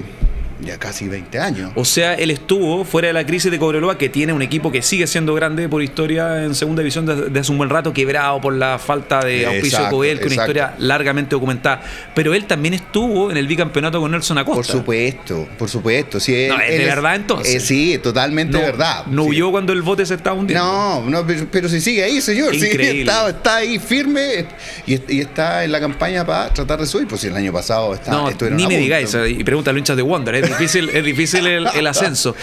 ya 0.61 0.79
casi 0.79 1.09
20 1.09 1.39
años. 1.39 1.73
O 1.75 1.85
sea, 1.85 2.15
él 2.15 2.31
estuvo 2.31 2.85
fuera 2.85 3.09
de 3.09 3.15
la 3.15 3.27
crisis 3.27 3.51
de 3.51 3.59
Cobreloa, 3.59 3.99
que 3.99 4.09
tiene 4.09 4.33
un 4.33 4.43
equipo 4.43 4.73
que 4.73 4.83
sigue 4.83 5.07
siendo 5.07 5.35
grande 5.35 5.69
por 5.69 5.83
historia 5.83 6.45
en 6.45 6.55
segunda 6.55 6.81
división 6.83 7.05
desde 7.07 7.39
hace 7.41 7.53
un 7.53 7.59
buen 7.59 7.71
rato, 7.71 7.93
quebrado 7.93 8.41
por 8.41 8.55
la 8.55 8.79
falta 8.79 9.25
de 9.25 9.47
auspicio 9.47 9.67
Exacto, 9.79 9.85
de 9.87 9.91
Cobel, 9.91 10.19
que 10.21 10.27
es 10.27 10.33
una 10.33 10.43
historia 10.43 10.75
largamente 10.79 11.31
documentada. 11.37 11.83
Pero 12.15 12.33
él 12.35 12.47
también 12.47 12.75
estuvo 12.75 13.31
en 13.31 13.37
el 13.37 13.47
bicampeonato 13.47 14.01
con 14.01 14.11
Nelson 14.11 14.39
Acosta. 14.39 14.57
Por 14.57 14.65
supuesto, 14.81 15.49
por 15.59 15.69
supuesto. 15.69 16.21
Sí, 16.21 16.35
él- 16.35 16.49
No, 16.49 16.61
es 16.61 16.71
él 16.71 16.79
de 16.79 16.85
verdad, 16.87 17.15
entonces. 17.17 17.55
eh, 17.55 17.61
sí, 17.61 17.99
totalmente 18.03 18.59
no, 18.59 18.65
verdad. 18.65 19.07
No 19.07 19.25
Sí. 19.25 19.29
huyó 19.31 19.51
cuando 19.51 19.73
el 19.73 19.83
bote 19.83 20.07
se 20.07 20.15
estaba 20.15 20.37
hundiendo. 20.39 20.65
No, 20.65 21.03
no, 21.11 21.27
pero, 21.27 21.47
pero 21.51 21.69
si 21.69 21.81
sigue 21.81 22.03
ahí, 22.05 22.21
señor. 22.21 22.55
sí, 22.55 22.67
Increíble. 22.67 23.01
está, 23.03 23.29
está 23.29 23.57
ahí 23.57 23.79
firme 23.79 24.47
y, 24.87 24.95
y 25.17 25.21
está 25.21 25.65
en 25.65 25.73
la 25.73 25.81
campaña 25.81 26.25
para 26.25 26.53
tratar 26.53 26.81
de 26.81 26.87
subir. 26.87 27.07
Pues 27.09 27.21
si 27.21 27.27
el 27.29 27.37
año 27.37 27.53
pasado 27.53 27.95
está, 27.95 28.11
No, 28.13 28.31
ni 28.53 28.67
me 28.67 28.79
digáis, 28.79 29.13
eh, 29.15 29.29
y 29.31 29.45
pregunta 29.45 29.71
a 29.71 29.73
los 29.73 29.79
hinchas 29.81 29.97
de 29.97 30.03
Wonder, 30.03 30.35
es 30.47 30.59
difícil, 30.59 30.89
es 30.91 31.05
difícil 31.05 31.47
el, 31.47 31.67
el 31.75 31.87
ascenso. 31.87 32.35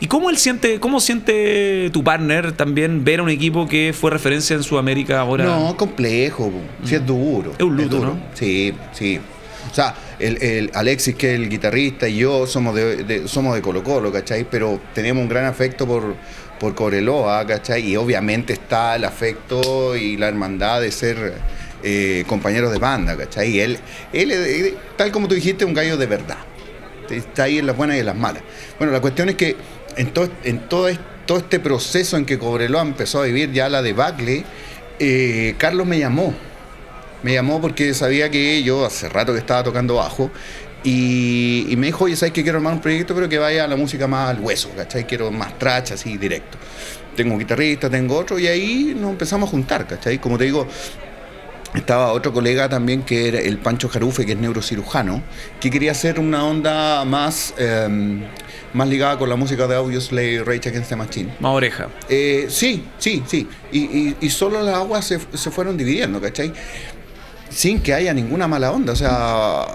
¿Y 0.00 0.06
cómo 0.06 0.30
él 0.30 0.38
siente, 0.38 0.80
cómo 0.80 0.98
siente 1.00 1.90
tu 1.92 2.02
partner 2.02 2.52
también 2.52 3.04
ver 3.04 3.20
a 3.20 3.22
un 3.22 3.28
equipo 3.30 3.68
que 3.68 3.94
fue 3.98 4.10
referencia 4.10 4.56
en 4.56 4.62
Sudamérica 4.62 5.20
ahora? 5.20 5.44
No, 5.44 5.76
complejo, 5.76 6.50
po. 6.50 6.86
sí 6.86 6.94
es 6.94 7.04
duro. 7.06 7.52
Es 7.58 7.62
un 7.64 7.76
luto, 7.76 7.96
duro. 7.96 8.08
¿no? 8.14 8.20
Sí, 8.34 8.72
sí. 8.92 9.20
O 9.70 9.74
sea, 9.74 9.94
el, 10.18 10.42
el 10.42 10.70
Alexis, 10.74 11.14
que 11.14 11.34
es 11.34 11.40
el 11.40 11.48
guitarrista, 11.48 12.08
y 12.08 12.16
yo 12.16 12.46
somos 12.46 12.74
de, 12.74 13.04
de- 13.04 13.28
somos 13.28 13.54
de 13.54 13.62
Colo 13.62 13.84
Colo, 13.84 14.10
¿cachai? 14.10 14.44
Pero 14.50 14.80
tenemos 14.94 15.22
un 15.22 15.28
gran 15.28 15.44
afecto 15.44 15.86
por, 15.86 16.16
por 16.58 16.74
Cobreloa, 16.74 17.46
¿cachai? 17.46 17.86
Y 17.90 17.96
obviamente 17.96 18.54
está 18.54 18.96
el 18.96 19.04
afecto 19.04 19.94
y 19.96 20.16
la 20.16 20.28
hermandad 20.28 20.80
de 20.80 20.90
ser 20.90 21.34
eh, 21.84 22.24
compañeros 22.26 22.72
de 22.72 22.78
banda, 22.78 23.16
¿cachai? 23.16 23.50
Y 23.56 23.60
él, 23.60 23.78
él, 24.12 24.74
tal 24.96 25.12
como 25.12 25.28
tú 25.28 25.34
dijiste, 25.34 25.64
un 25.64 25.74
gallo 25.74 25.96
de 25.96 26.06
verdad. 26.06 26.38
Está 27.10 27.44
ahí 27.44 27.58
en 27.58 27.66
las 27.66 27.76
buenas 27.76 27.96
y 27.96 28.00
en 28.00 28.06
las 28.06 28.16
malas. 28.16 28.42
Bueno, 28.78 28.92
la 28.92 29.00
cuestión 29.00 29.28
es 29.28 29.34
que 29.36 29.56
en 29.96 30.12
todo, 30.12 30.28
en 30.44 30.60
todo, 30.68 30.88
es- 30.88 30.98
todo 31.26 31.38
este 31.38 31.60
proceso 31.60 32.16
en 32.16 32.24
que 32.24 32.38
Cobreloa 32.38 32.82
empezó 32.82 33.20
a 33.22 33.24
vivir 33.26 33.52
ya 33.52 33.68
la 33.68 33.82
debacle, 33.82 34.44
eh, 34.98 35.54
Carlos 35.58 35.86
me 35.86 35.98
llamó. 35.98 36.34
Me 37.22 37.34
llamó 37.34 37.60
porque 37.60 37.92
sabía 37.94 38.30
que 38.30 38.62
yo 38.62 38.84
hace 38.86 39.08
rato 39.08 39.32
que 39.32 39.38
estaba 39.38 39.62
tocando 39.62 39.96
bajo 39.96 40.30
y, 40.82 41.66
y 41.68 41.76
me 41.76 41.86
dijo, 41.88 42.04
oye, 42.04 42.16
¿sabes 42.16 42.32
que 42.32 42.42
quiero 42.42 42.58
armar 42.58 42.72
un 42.72 42.80
proyecto 42.80 43.14
pero 43.14 43.28
que 43.28 43.38
vaya 43.38 43.64
a 43.64 43.68
la 43.68 43.76
música 43.76 44.06
más 44.06 44.30
al 44.30 44.40
hueso, 44.40 44.70
¿cachai? 44.74 45.06
Quiero 45.06 45.30
más 45.30 45.58
tracha, 45.58 45.94
así, 45.94 46.16
directo. 46.16 46.56
Tengo 47.14 47.34
un 47.34 47.38
guitarrista, 47.38 47.90
tengo 47.90 48.16
otro 48.16 48.38
y 48.38 48.46
ahí 48.46 48.96
nos 48.98 49.10
empezamos 49.10 49.48
a 49.48 49.50
juntar, 49.50 49.86
¿cachai? 49.86 50.18
Como 50.18 50.38
te 50.38 50.44
digo, 50.44 50.66
estaba 51.74 52.12
otro 52.12 52.32
colega 52.32 52.68
también 52.68 53.02
que 53.02 53.28
era 53.28 53.38
el 53.40 53.58
Pancho 53.58 53.88
Jarufe, 53.88 54.26
que 54.26 54.32
es 54.32 54.38
neurocirujano, 54.38 55.22
que 55.60 55.70
quería 55.70 55.92
hacer 55.92 56.18
una 56.18 56.44
onda 56.44 57.04
más, 57.04 57.54
eh, 57.58 58.18
más 58.74 58.88
ligada 58.88 59.18
con 59.18 59.28
la 59.28 59.36
música 59.36 59.66
de 59.66 59.76
Audioslave, 59.76 60.42
Rage 60.44 60.68
Against 60.68 60.88
the 60.90 60.96
Machine. 60.96 61.34
Más 61.40 61.52
oreja. 61.54 61.88
Eh, 62.08 62.46
sí, 62.50 62.84
sí, 62.98 63.22
sí. 63.26 63.48
Y, 63.72 63.78
y- 63.80 64.16
y 64.20 64.30
solo 64.30 64.62
las 64.62 64.74
aguas 64.74 65.04
se, 65.04 65.20
se 65.34 65.50
fueron 65.50 65.76
dividiendo, 65.76 66.20
¿cachai? 66.20 66.52
Sin 67.48 67.80
que 67.80 67.94
haya 67.94 68.12
ninguna 68.14 68.46
mala 68.48 68.72
onda. 68.72 68.92
O 68.92 68.96
sea, 68.96 69.66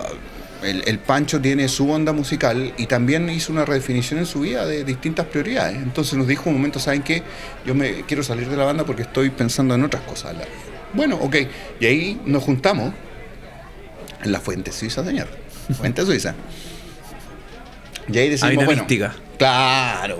el, 0.63 0.83
el 0.87 0.99
Pancho 0.99 1.39
tiene 1.41 1.67
su 1.69 1.89
onda 1.91 2.11
musical 2.13 2.73
y 2.77 2.87
también 2.87 3.29
hizo 3.29 3.51
una 3.53 3.65
redefinición 3.65 4.19
en 4.19 4.25
su 4.25 4.41
vida 4.41 4.65
de 4.65 4.83
distintas 4.83 5.25
prioridades. 5.27 5.75
Entonces 5.77 6.13
nos 6.15 6.27
dijo 6.27 6.49
un 6.49 6.55
momento, 6.57 6.79
¿saben 6.79 7.03
qué? 7.03 7.23
Yo 7.65 7.75
me 7.75 8.01
quiero 8.03 8.23
salir 8.23 8.49
de 8.49 8.57
la 8.57 8.63
banda 8.65 8.85
porque 8.85 9.03
estoy 9.03 9.29
pensando 9.29 9.75
en 9.75 9.83
otras 9.83 10.03
cosas. 10.03 10.33
la 10.33 10.39
vida". 10.45 10.74
Bueno, 10.95 11.17
ok. 11.21 11.35
Y 11.79 11.85
ahí 11.85 12.21
nos 12.25 12.43
juntamos 12.43 12.93
en 14.23 14.31
la 14.31 14.39
Fuente 14.39 14.71
Suiza, 14.71 15.03
señor. 15.03 15.27
Fuente 15.77 16.05
Suiza. 16.05 16.33
Y 18.07 18.17
ahí 18.17 18.29
decimos, 18.29 18.49
Hay 18.51 18.55
bueno, 18.57 18.71
mística. 18.83 19.15
Claro. 19.37 20.19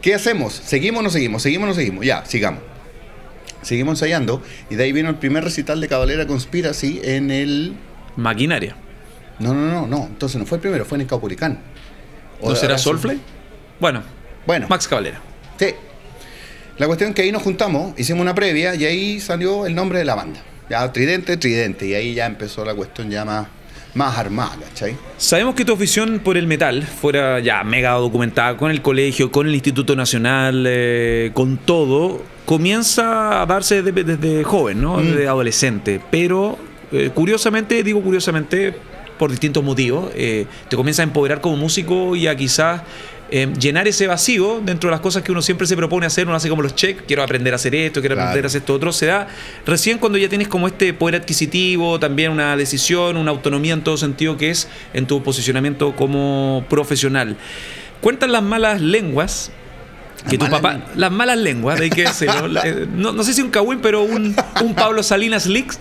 ¿Qué 0.00 0.14
hacemos? 0.14 0.52
¿Seguimos 0.54 1.00
o 1.00 1.02
no 1.02 1.10
seguimos? 1.10 1.42
¿Seguimos 1.42 1.64
o 1.64 1.68
no 1.68 1.74
seguimos? 1.74 2.04
Ya, 2.04 2.24
sigamos. 2.24 2.60
Seguimos 3.62 3.92
ensayando 3.94 4.42
y 4.70 4.76
de 4.76 4.84
ahí 4.84 4.92
vino 4.92 5.08
el 5.08 5.16
primer 5.16 5.42
recital 5.42 5.80
de 5.80 5.88
Cabalera 5.88 6.26
Conspiracy 6.26 7.00
en 7.02 7.30
el... 7.32 7.74
Maquinaria. 8.14 8.76
No, 9.40 9.52
no, 9.52 9.66
no, 9.68 9.86
no. 9.88 10.06
Entonces 10.06 10.38
no 10.38 10.46
fue 10.46 10.56
el 10.58 10.62
primero, 10.62 10.84
fue 10.84 10.96
en 10.96 11.02
el 11.02 11.06
Caupolicán. 11.08 11.58
O 12.40 12.50
¿No 12.50 12.56
será. 12.56 12.78
Soulfly? 12.78 13.18
Bueno, 13.80 14.02
Bueno, 14.46 14.66
Max 14.68 14.86
Cavalera. 14.86 15.20
sí. 15.58 15.66
La 16.78 16.86
cuestión 16.86 17.10
es 17.10 17.16
que 17.16 17.22
ahí 17.22 17.32
nos 17.32 17.42
juntamos, 17.42 17.98
hicimos 17.98 18.20
una 18.20 18.34
previa 18.34 18.74
y 18.74 18.84
ahí 18.84 19.20
salió 19.20 19.64
el 19.66 19.74
nombre 19.74 19.98
de 19.98 20.04
la 20.04 20.14
banda. 20.14 20.40
Ya, 20.68 20.92
Tridente, 20.92 21.38
Tridente. 21.38 21.86
Y 21.86 21.94
ahí 21.94 22.14
ya 22.14 22.26
empezó 22.26 22.64
la 22.66 22.74
cuestión 22.74 23.10
ya 23.10 23.24
más, 23.24 23.46
más 23.94 24.18
armada, 24.18 24.56
¿cachai? 24.60 24.94
Sabemos 25.16 25.54
que 25.54 25.64
tu 25.64 25.72
afición 25.72 26.20
por 26.22 26.36
el 26.36 26.46
metal, 26.46 26.82
fuera 26.82 27.40
ya 27.40 27.64
mega 27.64 27.92
documentada 27.92 28.58
con 28.58 28.70
el 28.70 28.82
colegio, 28.82 29.32
con 29.32 29.46
el 29.46 29.54
Instituto 29.54 29.96
Nacional, 29.96 30.66
eh, 30.68 31.30
con 31.32 31.56
todo, 31.56 32.22
comienza 32.44 33.40
a 33.40 33.46
darse 33.46 33.82
desde, 33.82 34.04
desde 34.04 34.44
joven, 34.44 34.82
¿no? 34.82 34.98
Mm. 34.98 35.04
Desde 35.04 35.28
adolescente. 35.28 36.00
Pero, 36.10 36.58
eh, 36.92 37.10
curiosamente, 37.14 37.82
digo 37.82 38.02
curiosamente, 38.02 38.74
por 39.18 39.30
distintos 39.30 39.64
motivos, 39.64 40.10
eh, 40.14 40.46
te 40.68 40.76
comienza 40.76 41.02
a 41.02 41.04
empoderar 41.04 41.40
como 41.40 41.56
músico 41.56 42.14
y 42.16 42.26
a 42.26 42.36
quizás 42.36 42.82
eh, 43.30 43.52
llenar 43.58 43.88
ese 43.88 44.06
vacío 44.06 44.60
dentro 44.64 44.88
de 44.88 44.92
las 44.92 45.00
cosas 45.00 45.22
que 45.22 45.32
uno 45.32 45.42
siempre 45.42 45.66
se 45.66 45.76
propone 45.76 46.06
hacer, 46.06 46.26
uno 46.26 46.36
hace 46.36 46.48
como 46.48 46.62
los 46.62 46.74
check, 46.74 47.04
quiero 47.06 47.22
aprender 47.22 47.52
a 47.52 47.56
hacer 47.56 47.74
esto, 47.74 48.00
quiero 48.00 48.14
Claro. 48.14 48.28
aprender 48.28 48.44
a 48.44 48.48
hacer 48.48 48.60
esto 48.60 48.74
otro, 48.74 48.92
se 48.92 49.06
da 49.06 49.26
recién 49.66 49.98
cuando 49.98 50.18
ya 50.18 50.28
tienes 50.28 50.48
como 50.48 50.66
este 50.68 50.92
poder 50.94 51.16
adquisitivo, 51.16 51.98
también 51.98 52.30
una 52.30 52.56
decisión, 52.56 53.16
una 53.16 53.30
autonomía 53.30 53.74
en 53.74 53.82
todo 53.82 53.96
sentido 53.96 54.36
que 54.36 54.50
es 54.50 54.68
en 54.94 55.06
tu 55.06 55.22
posicionamiento 55.22 55.94
como 55.96 56.64
profesional. 56.68 57.36
Cuentan 58.00 58.30
las 58.32 58.42
malas 58.42 58.80
lenguas 58.80 59.50
que 60.28 60.38
tu 60.38 60.48
papá, 60.48 60.72
lenguas. 60.74 60.96
las 60.96 61.12
malas 61.12 61.38
lenguas, 61.38 61.80
hay 61.80 61.90
que 61.90 62.02
decirlo. 62.06 62.62
Eh, 62.64 62.86
no, 62.94 63.12
no 63.12 63.22
sé 63.22 63.32
si 63.34 63.42
un 63.42 63.50
cagüín, 63.50 63.80
pero 63.80 64.02
un, 64.02 64.34
un 64.62 64.74
Pablo 64.74 65.02
Salinas 65.02 65.46
Lix. 65.46 65.78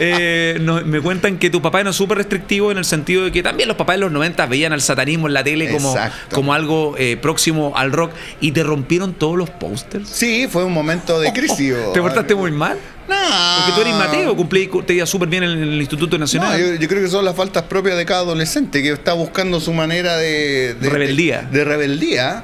eh, 0.00 0.58
no- 0.60 0.82
me 0.82 1.00
cuentan 1.00 1.38
que 1.38 1.48
tu 1.50 1.62
papá 1.62 1.80
era 1.80 1.92
súper 1.92 2.18
restrictivo 2.18 2.70
en 2.72 2.78
el 2.78 2.84
sentido 2.84 3.24
de 3.24 3.32
que 3.32 3.42
también 3.42 3.68
los 3.68 3.76
papás 3.76 3.94
de 3.96 4.00
los 4.00 4.12
90 4.12 4.46
veían 4.46 4.72
al 4.72 4.80
satanismo 4.82 5.26
en 5.28 5.34
la 5.34 5.44
tele 5.44 5.70
como, 5.70 5.90
Exacto. 5.90 6.34
como 6.36 6.52
algo 6.52 6.94
eh, 6.98 7.16
próximo 7.16 7.72
al 7.76 7.92
rock 7.92 8.12
y 8.40 8.52
te 8.52 8.62
rompieron 8.62 9.14
todos 9.14 9.36
los 9.36 9.48
pósters. 9.50 10.08
Sí, 10.08 10.46
fue 10.50 10.64
un 10.64 10.72
momento 10.72 11.18
de 11.20 11.32
crisis. 11.32 11.74
¿Te 11.94 12.00
portaste 12.00 12.34
muy 12.34 12.50
mal? 12.50 12.76
No. 13.08 13.14
Porque 13.58 13.72
tú 13.76 13.80
eres 13.82 13.94
Mateo, 13.94 14.34
cumplí, 14.36 14.68
te 14.84 14.94
iba 14.94 15.06
súper 15.06 15.28
bien 15.28 15.44
en 15.44 15.50
el 15.62 15.80
Instituto 15.80 16.16
No, 16.18 16.22
Nacional. 16.24 16.58
yo, 16.60 16.74
yo 16.74 16.88
creo 16.88 17.02
que 17.02 17.08
son 17.08 17.24
las 17.24 17.36
faltas 17.36 17.62
propias 17.62 17.96
de 17.96 18.04
cada 18.04 18.20
adolescente 18.22 18.82
que 18.82 18.90
está 18.90 19.12
buscando 19.12 19.60
su 19.60 19.72
manera 19.72 20.16
de, 20.16 20.74
de- 20.74 20.90
Rebeldía. 20.90 21.42
De, 21.42 21.58
de 21.58 21.64
rebeldía 21.64 22.42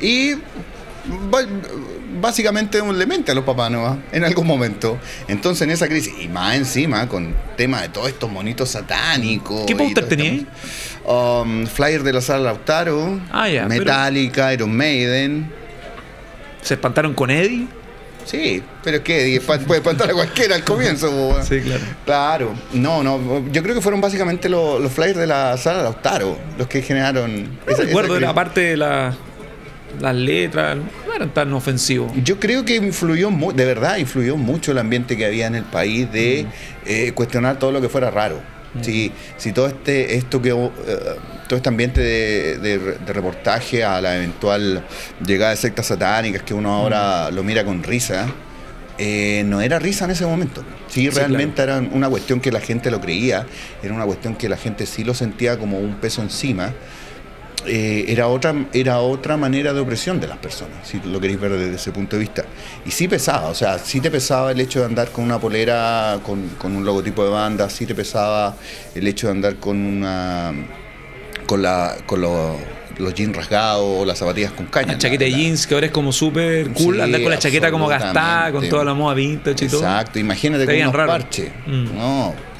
y 0.00 0.34
básicamente 2.20 2.80
un 2.80 2.98
lemente 2.98 3.32
a 3.32 3.34
los 3.34 3.44
papás 3.44 3.70
¿no? 3.70 4.02
en 4.12 4.24
algún 4.24 4.46
momento. 4.46 4.98
Entonces 5.28 5.62
en 5.62 5.70
esa 5.70 5.88
crisis, 5.88 6.12
y 6.20 6.28
más 6.28 6.54
encima 6.56 7.08
con 7.08 7.34
tema 7.56 7.82
de 7.82 7.88
todos 7.88 8.08
estos 8.08 8.30
monitos 8.30 8.70
satánicos. 8.70 9.64
¿Qué 9.66 9.76
póster 9.76 10.08
tenías? 10.08 10.44
Um, 11.04 11.66
flyer 11.66 12.02
de 12.02 12.12
la 12.12 12.20
sala 12.20 12.44
Lautaro, 12.44 13.20
Ah, 13.30 13.46
pero- 13.50 13.68
Metallica, 13.68 14.52
Iron 14.52 14.74
Maiden. 14.76 15.50
¿Se 16.62 16.74
espantaron 16.74 17.12
con 17.14 17.30
Eddie? 17.30 17.66
Sí, 18.24 18.62
pero 18.82 18.96
es 18.96 19.02
que 19.02 19.38
puede 19.44 19.80
espantar 19.80 20.08
a 20.08 20.14
cualquiera 20.14 20.54
al 20.54 20.64
comienzo. 20.64 21.36
Sí, 21.46 21.60
claro. 21.60 21.82
Claro, 22.06 22.54
no, 22.72 23.02
no, 23.02 23.46
yo 23.52 23.62
creo 23.62 23.74
que 23.74 23.82
fueron 23.82 24.00
básicamente 24.00 24.48
los, 24.48 24.80
los 24.80 24.90
flyers 24.90 25.18
de 25.18 25.26
la 25.26 25.58
sala 25.58 25.82
Lautaro 25.82 26.38
los 26.56 26.66
que 26.66 26.80
generaron. 26.80 27.44
No 27.44 27.50
esa- 27.72 27.82
recuerdo, 27.82 28.14
esa 28.14 28.22
era 28.22 28.30
aparte 28.30 28.60
de 28.62 28.76
la- 28.78 29.14
las 30.00 30.14
letras, 30.14 30.76
no 30.76 31.14
eran 31.14 31.30
tan 31.32 31.52
ofensivos. 31.52 32.12
Yo 32.22 32.38
creo 32.40 32.64
que 32.64 32.76
influyó, 32.76 33.30
de 33.54 33.64
verdad, 33.64 33.96
influyó 33.98 34.36
mucho 34.36 34.72
el 34.72 34.78
ambiente 34.78 35.16
que 35.16 35.24
había 35.26 35.46
en 35.46 35.54
el 35.54 35.64
país 35.64 36.10
de 36.12 36.46
eh, 36.86 37.12
cuestionar 37.14 37.58
todo 37.58 37.72
lo 37.72 37.80
que 37.80 37.88
fuera 37.88 38.10
raro. 38.10 38.40
Si, 38.82 39.12
si 39.36 39.52
todo 39.52 39.68
este, 39.68 40.16
esto 40.16 40.42
que, 40.42 40.48
eh, 40.50 40.68
todo 41.46 41.56
este 41.56 41.68
ambiente 41.68 42.00
de, 42.00 42.58
de 42.58 42.78
re- 42.78 42.98
de 43.06 43.12
reportaje 43.12 43.84
a 43.84 44.00
la 44.00 44.16
eventual 44.16 44.84
llegada 45.24 45.52
de 45.52 45.56
sectas 45.58 45.86
satánicas 45.86 46.42
que 46.42 46.54
uno 46.54 46.72
ahora 46.74 47.30
lo 47.30 47.44
mira 47.44 47.64
con 47.64 47.84
risa, 47.84 48.26
eh, 48.98 49.44
no 49.46 49.60
era 49.60 49.78
risa 49.78 50.06
en 50.06 50.10
ese 50.12 50.26
momento. 50.26 50.62
Sí, 50.88 51.02
Sí, 51.02 51.10
realmente 51.10 51.62
era 51.62 51.78
una 51.92 52.08
cuestión 52.08 52.40
que 52.40 52.50
la 52.50 52.60
gente 52.60 52.90
lo 52.90 53.00
creía, 53.00 53.46
era 53.82 53.94
una 53.94 54.04
cuestión 54.06 54.34
que 54.34 54.48
la 54.48 54.56
gente 54.56 54.86
sí 54.86 55.04
lo 55.04 55.14
sentía 55.14 55.56
como 55.56 55.78
un 55.78 55.94
peso 55.96 56.22
encima. 56.22 56.72
Eh, 57.66 58.04
era, 58.08 58.28
otra, 58.28 58.54
era 58.72 58.98
otra 59.00 59.36
manera 59.36 59.72
de 59.72 59.80
opresión 59.80 60.20
de 60.20 60.26
las 60.28 60.38
personas, 60.38 60.86
si 60.86 61.00
lo 61.04 61.20
queréis 61.20 61.40
ver 61.40 61.52
desde 61.52 61.74
ese 61.76 61.92
punto 61.92 62.16
de 62.16 62.20
vista. 62.20 62.44
Y 62.84 62.90
sí 62.90 63.08
pesaba, 63.08 63.48
o 63.48 63.54
sea, 63.54 63.78
sí 63.78 64.00
te 64.00 64.10
pesaba 64.10 64.52
el 64.52 64.60
hecho 64.60 64.80
de 64.80 64.86
andar 64.86 65.10
con 65.10 65.24
una 65.24 65.38
polera, 65.38 66.18
con, 66.22 66.48
con 66.58 66.76
un 66.76 66.84
logotipo 66.84 67.24
de 67.24 67.30
banda, 67.30 67.70
sí 67.70 67.86
te 67.86 67.94
pesaba 67.94 68.56
el 68.94 69.06
hecho 69.06 69.28
de 69.28 69.32
andar 69.32 69.56
con 69.56 69.78
una 69.78 70.52
con 71.46 71.60
la 71.62 71.96
con 72.06 72.20
los, 72.22 72.56
los 72.98 73.14
jeans 73.14 73.36
rasgados 73.36 73.84
o 74.00 74.04
las 74.04 74.18
zapatillas 74.18 74.52
con 74.52 74.66
caña. 74.66 74.92
La 74.92 74.98
chaqueta 74.98 75.24
de 75.24 75.32
jeans 75.32 75.66
que 75.66 75.74
ahora 75.74 75.86
es 75.86 75.92
como 75.92 76.12
súper 76.12 76.70
cool, 76.70 76.96
Sí, 76.96 77.00
andar 77.00 77.22
con 77.22 77.30
la 77.30 77.38
chaqueta 77.38 77.70
como 77.70 77.86
gastada, 77.86 78.52
con 78.52 78.68
toda 78.68 78.84
la 78.84 78.94
moda 78.94 79.14
vintage 79.14 79.64
y 79.64 79.68
todo. 79.68 79.80
Exacto, 79.80 80.18
imagínate 80.18 80.62
Está 80.62 80.72
con 80.74 80.82
unos 80.82 80.94
raro. 80.94 81.08
parches. 81.10 81.50
Mm. 81.66 81.96
No. 81.96 82.53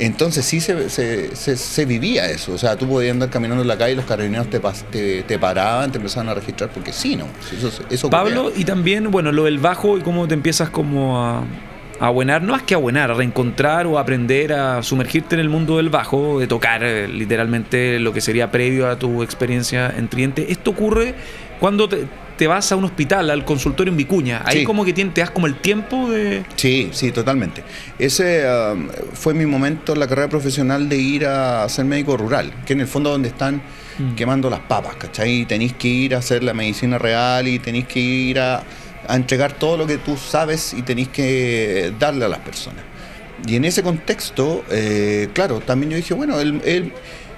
Entonces 0.00 0.44
sí 0.46 0.60
se, 0.60 0.88
se- 0.88 1.36
se- 1.36 1.84
vivía 1.84 2.26
eso. 2.30 2.52
O 2.52 2.58
sea, 2.58 2.76
tú 2.76 2.88
podías 2.88 3.12
andar 3.12 3.28
caminando 3.30 3.62
en 3.62 3.68
la 3.68 3.76
calle 3.76 3.92
y 3.92 3.96
los 3.96 4.06
carabineros 4.06 4.48
te, 4.48 4.58
te, 4.90 5.22
te 5.24 5.38
paraban, 5.38 5.92
te 5.92 5.98
empezaban 5.98 6.28
a 6.30 6.34
registrar 6.34 6.70
porque 6.70 6.92
sí, 6.92 7.16
¿no? 7.16 7.26
Eso, 7.56 7.70
eso. 7.90 8.08
Pablo, 8.10 8.50
y 8.56 8.64
también, 8.64 9.10
bueno, 9.10 9.30
lo 9.30 9.44
del 9.44 9.58
bajo 9.58 9.98
y 9.98 10.00
cómo 10.00 10.26
te 10.26 10.34
empiezas 10.34 10.70
como 10.70 11.22
a, 11.22 11.40
a 12.00 12.06
abuenar, 12.06 12.42
no 12.42 12.56
es 12.56 12.62
que 12.62 12.74
abuenar, 12.74 13.10
a 13.10 13.14
reencontrar 13.14 13.86
o 13.86 13.98
aprender 13.98 14.54
a 14.54 14.82
sumergirte 14.82 15.34
en 15.34 15.40
el 15.42 15.50
mundo 15.50 15.76
del 15.76 15.90
bajo, 15.90 16.40
de 16.40 16.46
tocar 16.46 16.82
eh, 16.82 17.06
literalmente 17.06 17.98
lo 17.98 18.14
que 18.14 18.22
sería 18.22 18.50
previo 18.50 18.88
a 18.88 18.98
tu 18.98 19.22
experiencia 19.22 19.92
en 19.94 20.08
Triente. 20.08 20.50
Esto 20.50 20.70
ocurre 20.70 21.14
cuando 21.60 21.90
te, 21.90 22.06
te 22.40 22.46
vas 22.46 22.72
a 22.72 22.76
un 22.76 22.84
hospital, 22.86 23.28
al 23.28 23.44
consultorio 23.44 23.90
en 23.90 23.98
Vicuña. 23.98 24.40
Ahí 24.46 24.60
Sí. 24.60 24.64
como 24.64 24.82
que 24.82 24.94
te 24.94 25.04
das 25.20 25.30
como 25.30 25.46
el 25.46 25.56
tiempo 25.56 26.08
de... 26.10 26.42
Sí, 26.56 26.88
sí, 26.90 27.12
totalmente. 27.12 27.62
Ese 27.98 28.46
um, 28.72 28.88
fue 29.12 29.34
mi 29.34 29.44
momento 29.44 29.92
en 29.92 30.00
la 30.00 30.06
carrera 30.06 30.30
profesional 30.30 30.88
de 30.88 30.96
ir 30.96 31.26
a 31.26 31.68
ser 31.68 31.84
médico 31.84 32.16
rural, 32.16 32.50
que 32.64 32.72
en 32.72 32.80
el 32.80 32.86
fondo 32.86 33.10
donde 33.10 33.28
están 33.28 33.60
quemando 34.16 34.48
las 34.48 34.60
papas, 34.60 34.96
¿cachai? 34.96 35.40
Y 35.42 35.44
tenéis 35.44 35.74
que 35.74 35.88
ir 35.88 36.14
a 36.14 36.18
hacer 36.20 36.42
la 36.42 36.54
medicina 36.54 36.96
real 36.96 37.46
y 37.46 37.58
tenéis 37.58 37.84
que 37.86 38.00
ir 38.00 38.40
a, 38.40 38.62
a 39.06 39.16
entregar 39.16 39.52
todo 39.52 39.76
lo 39.76 39.86
que 39.86 39.98
tú 39.98 40.16
sabes 40.16 40.72
y 40.72 40.80
tenéis 40.80 41.08
que 41.08 41.92
darle 41.98 42.24
a 42.24 42.28
las 42.28 42.38
personas. 42.38 42.82
Y 43.46 43.56
en 43.56 43.66
ese 43.66 43.82
contexto, 43.82 44.64
eh, 44.70 45.28
claro, 45.34 45.60
también 45.60 45.90
yo 45.90 45.96
dije, 45.98 46.14
bueno, 46.14 46.40
el, 46.40 46.62
el- 46.64 46.92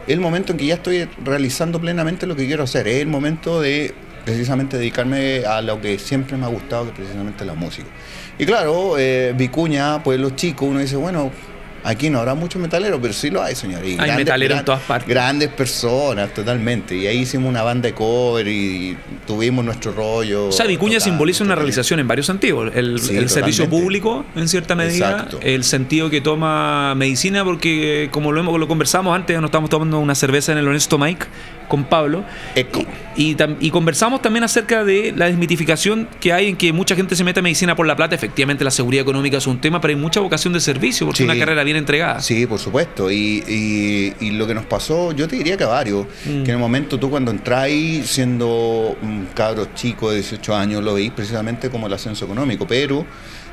el 0.06 0.21
momento 0.21 0.52
en 0.52 0.59
que 0.59 0.66
ya 0.66 0.75
estoy 0.75 1.09
realizando 1.25 1.80
plenamente 1.80 2.26
lo 2.28 2.37
que 2.37 2.47
quiero 2.47 2.62
hacer, 2.62 2.87
es 2.87 3.00
el 3.02 3.09
momento 3.09 3.61
de 3.61 3.92
precisamente 4.25 4.76
dedicarme 4.76 5.45
a 5.45 5.61
lo 5.61 5.81
que 5.81 5.99
siempre 5.99 6.37
me 6.37 6.45
ha 6.45 6.49
gustado, 6.49 6.87
que 6.87 6.93
precisamente 6.93 7.45
la 7.45 7.55
música. 7.55 7.88
Y 8.38 8.47
claro, 8.47 8.99
eh, 8.99 9.35
Vicuña, 9.37 10.02
pueblo 10.02 10.31
chico, 10.31 10.67
uno 10.67 10.81
dice, 10.81 10.97
bueno, 10.97 11.31
aquí 11.85 12.11
no 12.11 12.19
habrá 12.21 12.35
mucho 12.35 12.59
metalero, 12.59 13.01
pero 13.01 13.12
sí 13.12 13.31
lo 13.31 13.43
hay, 13.43 13.55
señor. 13.55 13.85
Y 13.85 13.97
Hay 13.99 14.12
metalero 14.17 14.57
en 14.57 14.65
todas 14.65 14.83
partes. 14.83 15.09
Grandes 15.09 15.49
personas, 15.49 16.33
totalmente. 16.35 16.97
Y 16.97 17.07
ahí 17.07 17.19
hicimos 17.19 17.49
una 17.49 17.62
banda 17.62 17.89
de 17.89 17.95
cover 17.95 18.47
y 18.49 18.97
tuvimos 19.27 19.65
nuestro 19.65 19.93
rollo. 19.93 20.47
O 20.49 20.53
sea, 20.53 20.67
Vicuña 20.67 21.01
simboliza 21.01 21.45
una 21.45 21.55
realización 21.55 22.01
en 22.01 22.09
varios 22.09 22.27
sentidos. 22.27 22.73
El, 22.75 23.01
Sí, 23.01 23.17
el 23.17 23.29
servicio 23.29 23.69
público, 23.69 24.25
en 24.37 24.49
cierta 24.49 24.75
medida. 24.75 25.11
Exacto. 25.12 25.41
El 25.43 25.65
sentido 25.65 26.11
que 26.11 26.21
toma 26.21 26.95
medicina, 26.95 27.45
porque 27.45 28.09
como 28.12 28.33
lo, 28.33 28.41
hemos, 28.41 28.59
lo 28.61 28.69
conversamos 28.69 29.15
antes, 29.15 29.37
nos 29.37 29.47
estábamos 29.49 29.71
tomando 29.71 29.99
una 29.99 30.15
cerveza 30.15 30.53
en 30.53 30.59
el 30.59 30.69
Honesto 30.69 30.99
Mike 30.99 31.27
con 31.69 31.85
Pablo. 31.85 32.25
Eco. 32.55 32.85
Y, 33.17 33.37
y 33.61 33.71
conversamos 33.71 34.21
también 34.23 34.45
acerca 34.45 34.85
de 34.85 35.12
la 35.17 35.27
desmitificación 35.27 36.09
que 36.21 36.33
hay 36.33 36.49
en 36.49 36.57
que 36.57 36.73
mucha 36.73 36.95
gente 36.95 37.17
se 37.17 37.25
mete 37.25 37.41
a 37.41 37.43
medicina 37.43 37.75
por 37.75 37.87
la 37.87 37.97
plata. 37.97 38.15
Efectivamente, 38.15 38.62
la 38.65 38.71
seguridad 38.71 39.03
económica 39.03 39.39
es 39.39 39.47
un 39.47 39.61
tema, 39.61 39.81
pero 39.81 39.91
hay 39.93 39.97
mucha 40.01 40.21
vocación 40.21 40.53
de 40.53 40.61
servicio, 40.61 41.07
porque 41.07 41.19
Sí. 41.19 41.23
es 41.25 41.31
una 41.31 41.39
carrera 41.39 41.65
bien 41.65 41.72
entregada. 41.76 42.21
Sí, 42.21 42.47
por 42.47 42.59
supuesto. 42.59 43.11
Y, 43.11 43.43
y- 43.47 44.14
y 44.26 44.31
lo 44.33 44.47
que 44.47 44.55
nos 44.55 44.64
pasó, 44.67 45.12
yo 45.12 45.26
te 45.29 45.37
diría 45.37 45.57
que 45.57 45.64
a 45.64 45.69
varios, 45.69 46.07
Mm. 46.25 46.43
que 46.45 46.50
en 46.50 46.57
el 46.57 46.59
momento 46.59 46.99
tú 46.99 47.11
cuando 47.11 47.31
entráis 47.31 48.07
siendo 48.09 48.97
un 49.02 49.29
cabro 49.35 49.69
chico 49.75 50.11
de 50.11 50.17
18 50.17 50.55
años, 50.55 50.83
lo 50.83 50.95
veis 50.95 51.11
precisamente 51.12 51.71
como 51.71 51.87
el 51.87 51.93
ascenso 51.93 52.25
económico, 52.25 52.67
pero 52.67 53.05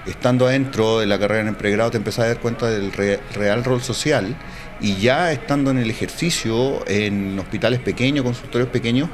estando 0.05 0.47
adentro 0.47 0.99
de 0.99 1.05
la 1.07 1.19
carrera 1.19 1.41
en 1.41 1.47
el 1.49 1.55
pregrado 1.55 1.91
te 1.91 1.97
empezás 1.97 2.25
a 2.25 2.27
dar 2.29 2.39
cuenta 2.39 2.69
del 2.69 2.91
re- 2.91 3.19
real 3.35 3.63
rol 3.63 3.81
social 3.81 4.35
y 4.81 4.95
ya 4.95 5.31
estando 5.31 5.71
en 5.71 5.77
el 5.77 5.89
ejercicio, 5.89 6.83
en 6.87 7.37
hospitales 7.37 7.79
pequeños, 7.79 8.23
consultorios 8.23 8.69
pequeños, 8.69 9.09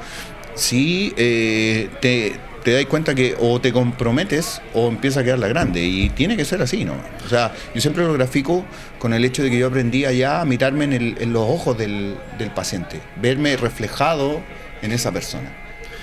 sí 0.54 1.12
eh, 1.16 1.88
te, 2.00 2.34
te 2.66 2.72
das 2.72 2.86
cuenta 2.86 3.14
que 3.14 3.36
o 3.38 3.60
te 3.60 3.72
comprometes 3.72 4.60
o 4.74 4.88
empieza 4.88 5.20
a 5.20 5.22
quedar 5.22 5.38
la 5.38 5.46
grande. 5.46 5.84
Y 5.84 6.10
tiene 6.10 6.36
que 6.36 6.44
ser 6.44 6.60
así, 6.60 6.84
¿no? 6.84 6.94
O 7.24 7.28
sea, 7.28 7.54
yo 7.72 7.80
siempre 7.80 8.02
lo 8.02 8.12
grafico 8.12 8.64
con 8.98 9.14
el 9.14 9.24
hecho 9.24 9.44
de 9.44 9.50
que 9.50 9.58
yo 9.58 9.68
aprendí 9.68 10.00
ya 10.00 10.40
a 10.40 10.44
mirarme 10.44 10.86
en, 10.86 10.92
en 10.92 11.32
los 11.32 11.48
ojos 11.48 11.78
del, 11.78 12.16
del 12.38 12.50
paciente, 12.50 13.00
verme 13.22 13.56
reflejado 13.56 14.42
en 14.82 14.90
esa 14.90 15.12
persona. 15.12 15.56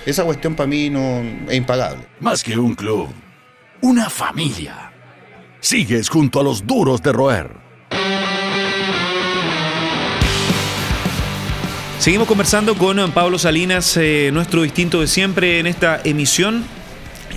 Esa 0.05 0.24
cuestión 0.24 0.55
para 0.55 0.67
mí 0.67 0.89
no 0.89 1.22
es 1.50 1.55
impagable. 1.58 2.05
Más 2.22 2.41
que 2.41 2.58
un 2.58 2.75
club, 2.75 3.10
una 3.82 4.10
familia. 4.10 4.93
Sigues 5.60 6.08
junto 6.08 6.39
a 6.39 6.43
los 6.43 6.65
duros 6.65 7.03
de 7.03 7.12
roer. 7.12 7.62
Seguimos 12.03 12.27
conversando 12.27 12.75
con 12.75 12.99
eh, 12.99 13.06
Pablo 13.13 13.39
Salinas, 13.39 13.95
eh, 13.95 14.30
nuestro 14.34 14.62
distinto 14.63 14.99
de 14.99 15.08
siempre 15.08 15.60
en 15.60 15.67
esta 15.67 16.01
emisión, 16.04 16.65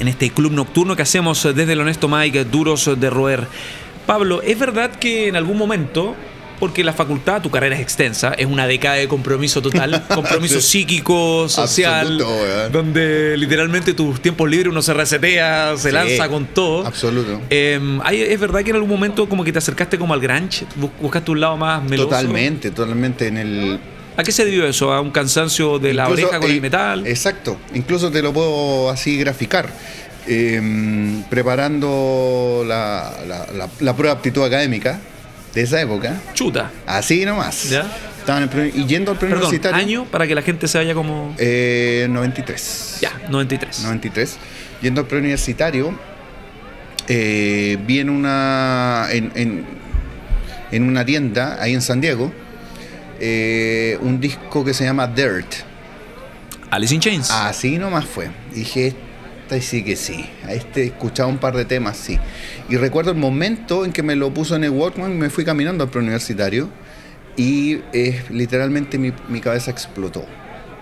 en 0.00 0.08
este 0.08 0.30
club 0.30 0.50
nocturno 0.52 0.96
que 0.96 1.02
hacemos 1.02 1.44
eh, 1.44 1.52
desde 1.52 1.74
el 1.74 1.80
Honesto 1.80 2.08
Mike, 2.08 2.46
Duros 2.46 2.90
de 2.98 3.08
Roer. 3.10 3.46
Pablo, 4.06 4.42
¿es 4.42 4.58
verdad 4.58 4.90
que 4.90 5.28
en 5.28 5.36
algún 5.36 5.56
momento, 5.56 6.16
porque 6.58 6.82
la 6.82 6.92
facultad, 6.92 7.42
tu 7.42 7.50
carrera 7.50 7.76
es 7.76 7.80
extensa, 7.80 8.34
es 8.36 8.46
una 8.46 8.66
década 8.66 8.96
de 8.96 9.06
compromiso 9.06 9.62
total, 9.62 10.04
compromiso 10.12 10.60
psíquico, 10.60 11.48
social, 11.48 12.00
Absoluto, 12.20 12.68
donde 12.72 13.36
literalmente 13.36 13.94
tus 13.94 14.20
tiempos 14.20 14.50
libres 14.50 14.72
uno 14.72 14.82
se 14.82 14.94
resetea, 14.94 15.76
se 15.76 15.90
Sí, 15.90 15.94
lanza 15.94 16.28
con 16.28 16.44
todo? 16.46 16.84
Absoluto. 16.84 17.40
Eh, 17.50 17.78
¿hay- 18.02 18.20
¿Es 18.20 18.40
verdad 18.40 18.64
que 18.64 18.70
en 18.70 18.76
algún 18.76 18.90
momento 18.90 19.28
como 19.28 19.44
que 19.44 19.52
te 19.52 19.58
acercaste 19.58 19.96
como 19.96 20.12
al 20.12 20.18
grunge? 20.20 20.66
Bus- 20.74 20.90
¿Buscaste 21.00 21.30
un 21.30 21.38
lado 21.40 21.56
más 21.56 21.84
meloso? 21.84 22.08
Totalmente, 22.08 22.72
totalmente 22.72 23.28
en 23.28 23.36
el, 23.38 23.80
¿A 24.16 24.22
qué 24.22 24.32
se 24.32 24.44
debió 24.44 24.66
eso? 24.66 24.92
¿A 24.92 25.00
un 25.00 25.10
cansancio 25.10 25.78
de 25.78 25.92
la 25.94 26.04
Incluso, 26.04 26.26
oreja 26.28 26.40
con 26.40 26.50
eh, 26.50 26.54
el 26.54 26.60
metal? 26.62 27.06
Exacto, 27.06 27.58
incluso 27.74 28.10
te 28.10 28.22
lo 28.22 28.32
puedo 28.32 28.90
así 28.90 29.18
graficar. 29.18 29.68
Eh, 30.28 31.22
preparando 31.30 32.64
la, 32.66 33.12
la- 33.28 33.46
la- 33.52 33.68
la 33.78 33.94
prueba 33.96 34.14
de 34.14 34.18
aptitud 34.18 34.42
académica 34.44 34.98
de 35.54 35.62
esa 35.62 35.80
época, 35.80 36.20
Chuta. 36.34 36.70
así 36.86 37.24
nomás. 37.24 37.70
Ya. 37.70 37.86
Estaban 38.18 38.50
y 38.74 38.86
yendo 38.86 39.12
al 39.12 39.18
Perdón, 39.18 39.38
preuniversitario. 39.38 39.76
año 39.78 40.04
para 40.06 40.26
que 40.26 40.34
la 40.34 40.42
gente 40.42 40.66
se 40.66 40.78
vaya 40.78 40.94
como... 40.94 41.32
Eh, 41.38 42.08
93. 42.10 42.98
Ya, 43.00 43.12
93. 43.30 43.82
93. 43.84 44.36
Yendo 44.82 45.02
al 45.02 45.06
preuniversitario, 45.06 45.96
eh, 47.08 47.78
vi 47.86 48.00
en 48.00 48.10
una, 48.10 49.06
en, 49.12 49.30
en- 49.36 49.64
en 50.72 50.82
una 50.82 51.04
tienda 51.04 51.56
ahí 51.62 51.72
en 51.74 51.82
San 51.82 52.00
Diego 52.00 52.32
eh, 53.20 53.98
un 54.00 54.20
disco 54.20 54.64
que 54.64 54.74
se 54.74 54.84
llama 54.84 55.06
Dirt. 55.06 55.46
Alice 56.70 56.94
in 56.94 57.00
Chains. 57.00 57.30
Así 57.30 57.78
nomás 57.78 58.04
fue. 58.04 58.28
Dije, 58.52 58.94
esta 59.42 59.60
sí 59.60 59.84
que 59.84 59.96
sí. 59.96 60.28
A 60.44 60.52
este 60.52 60.82
he 60.82 60.86
escuchado 60.86 61.28
un 61.28 61.38
par 61.38 61.56
de 61.56 61.64
temas, 61.64 61.96
sí. 61.96 62.18
Y 62.68 62.76
recuerdo 62.76 63.12
el 63.12 63.16
momento 63.16 63.84
en 63.84 63.92
que 63.92 64.02
me 64.02 64.16
lo 64.16 64.32
puso 64.34 64.56
en 64.56 64.64
el 64.64 64.70
Walkman 64.70 65.12
y 65.12 65.14
me 65.14 65.30
fui 65.30 65.44
caminando 65.44 65.84
al 65.84 65.90
preuniversitario 65.90 66.68
y 67.36 67.80
eh, 67.92 68.22
literalmente 68.30 68.98
mi, 68.98 69.12
mi 69.28 69.40
cabeza 69.40 69.70
explotó. 69.70 70.26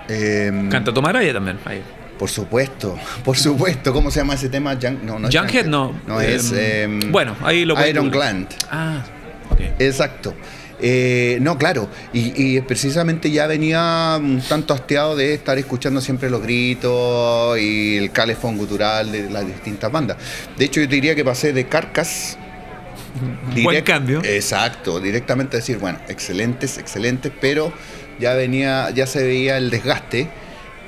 Em, 0.08 0.68
Canta 0.70 0.92
Tomaraya 0.92 1.32
también. 1.32 1.58
ahí. 1.64 1.82
por 2.18 2.30
supuesto, 2.30 2.98
por 3.24 3.36
supuesto. 3.36 3.92
¿Cómo 3.92 4.10
se 4.10 4.20
llama 4.20 4.34
ese 4.34 4.48
tema? 4.48 4.74
Young- 4.78 5.02
no, 5.02 5.18
no 5.18 5.28
es 5.28 5.36
Junkhead, 5.36 5.66
no. 5.66 5.94
No, 6.06 6.20
Em, 6.20 6.30
es... 6.30 6.52
em, 6.56 7.12
bueno, 7.12 7.36
ahí 7.42 7.64
lo 7.66 7.74
Iron. 7.86 8.10
Gland. 8.10 8.48
Ah, 8.70 9.04
ok. 9.50 9.60
Exacto. 9.78 10.34
Eh, 10.80 11.38
no, 11.40 11.56
claro, 11.56 11.88
y, 12.12 12.56
y 12.56 12.60
precisamente 12.60 13.30
ya 13.30 13.46
venía 13.46 14.18
un 14.18 14.40
tanto 14.40 14.74
hasteado 14.74 15.14
de 15.16 15.34
estar 15.34 15.56
escuchando 15.56 16.00
siempre 16.00 16.28
los 16.30 16.42
gritos 16.42 17.58
y 17.58 17.96
el 17.96 18.10
calefón 18.10 18.58
gutural 18.58 19.12
de 19.12 19.30
las 19.30 19.46
distintas 19.46 19.90
bandas. 19.92 20.16
De 20.58 20.64
hecho, 20.64 20.80
yo 20.80 20.88
te 20.88 20.96
diría 20.96 21.14
que 21.14 21.24
pasé 21.24 21.52
de 21.52 21.66
Carcas. 21.66 22.36
Buen 23.62 23.84
cambio. 23.84 24.22
Exacto, 24.24 24.98
directamente 24.98 25.56
a 25.56 25.60
decir, 25.60 25.78
bueno, 25.78 25.98
excelentes, 26.08 26.78
excelentes, 26.78 27.32
pero 27.40 27.72
ya 28.18 28.34
venía, 28.34 28.90
ya 28.90 29.06
se 29.06 29.22
veía 29.22 29.56
el 29.56 29.70
desgaste. 29.70 30.28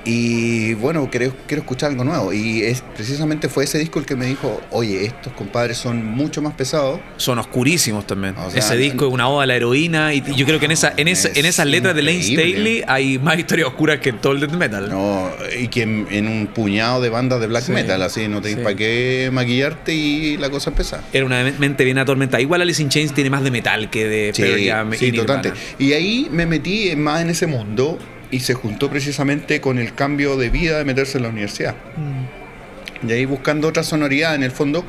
Y 0.07 0.75
bueno, 0.75 1.09
quiero, 1.11 1.35
quiero 1.49 1.63
escuchar 1.63 1.91
algo 1.91 2.05
nuevo. 2.05 2.33
Y 2.33 2.63
es, 2.63 2.83
precisamente 2.95 3.49
fue 3.49 3.65
ese 3.65 3.79
disco 3.79 3.99
el 3.99 4.07
que 4.07 4.15
me 4.15 4.27
dijo, 4.27 4.61
oye, 4.71 5.05
estos 5.05 5.33
compadres 5.33 5.77
son 5.79 6.05
mucho 6.07 6.41
más 6.41 6.55
pesados. 6.55 7.01
Son 7.17 7.39
oscurísimos 7.41 8.07
también. 8.07 8.37
O 8.39 8.49
sea, 8.51 8.61
Ese 8.61 8.77
disco 8.77 9.07
es 9.09 9.13
una 9.13 9.29
oda 9.29 9.43
a 9.43 9.47
la 9.47 9.57
heroína 9.57 10.15
y 10.15 10.23
yo 10.37 10.47
creo 10.47 10.61
que 10.61 10.67
en 10.67 10.71
esa 10.71 10.95
en 10.97 11.09
esa, 11.09 11.29
Es 11.29 11.37
en 11.39 11.47
esas 11.47 11.67
letras 11.67 11.95
de 11.97 12.03
Lane. 12.03 12.23
Staley 12.23 12.85
hay 12.87 13.19
más 13.19 13.39
historias 13.39 13.69
oscuras 13.69 13.99
que 13.99 14.11
en 14.11 14.19
todo 14.19 14.33
el 14.33 14.41
death 14.41 14.53
metal. 14.53 14.89
No, 14.89 15.29
y 15.59 15.69
que 15.69 15.83
en, 15.83 16.07
en 16.11 16.29
un 16.29 16.47
puñado 16.47 17.01
de 17.01 17.09
bandas 17.09 17.41
de 17.41 17.49
black 17.49 17.65
Sí, 17.65 17.73
metal, 17.73 18.01
así, 18.03 18.29
no 18.29 18.41
tenés 18.41 18.59
sí. 18.59 18.63
para 18.63 18.77
qué 18.77 19.29
maquillarte 19.33 19.93
y 19.93 20.37
la 20.37 20.51
cosa 20.51 20.71
empieza. 20.71 21.03
Era 21.13 21.25
una 21.27 21.43
mente 21.59 21.85
bien 21.85 21.99
atormentada. 21.99 22.41
Igual 22.41 22.63
Alice 22.63 22.81
in 22.81 22.89
Chains 22.91 23.13
tiene 23.13 23.29
más 23.31 23.43
de 23.43 23.51
metal 23.51 23.91
que 23.91 24.07
de 24.07 24.31
sí, 24.33 24.43
Nirvana. 24.43 25.43
totalmente. 25.43 25.53
Y 25.81 25.93
ahí 25.95 26.29
me 26.31 26.47
metí 26.47 26.95
más 26.95 27.23
en 27.23 27.31
ese 27.31 27.47
mundo 27.49 27.99
y 28.31 28.41
se 28.41 28.55
juntó 28.55 28.91
precisamente 28.91 29.61
con 29.61 29.79
el 29.79 29.95
cambio 29.95 30.37
de 30.37 30.51
vida 30.51 30.79
de 30.79 30.85
meterse 30.85 31.19
en 31.19 31.25
la 31.25 31.29
universidad. 31.31 31.75
Mm. 31.97 33.09
Y 33.09 33.13
ahí 33.13 33.25
buscando 33.25 33.69
otra 33.69 33.83
sonoridad, 33.83 34.35
en 34.35 34.43
el 34.43 34.51
fondo, 34.51 34.85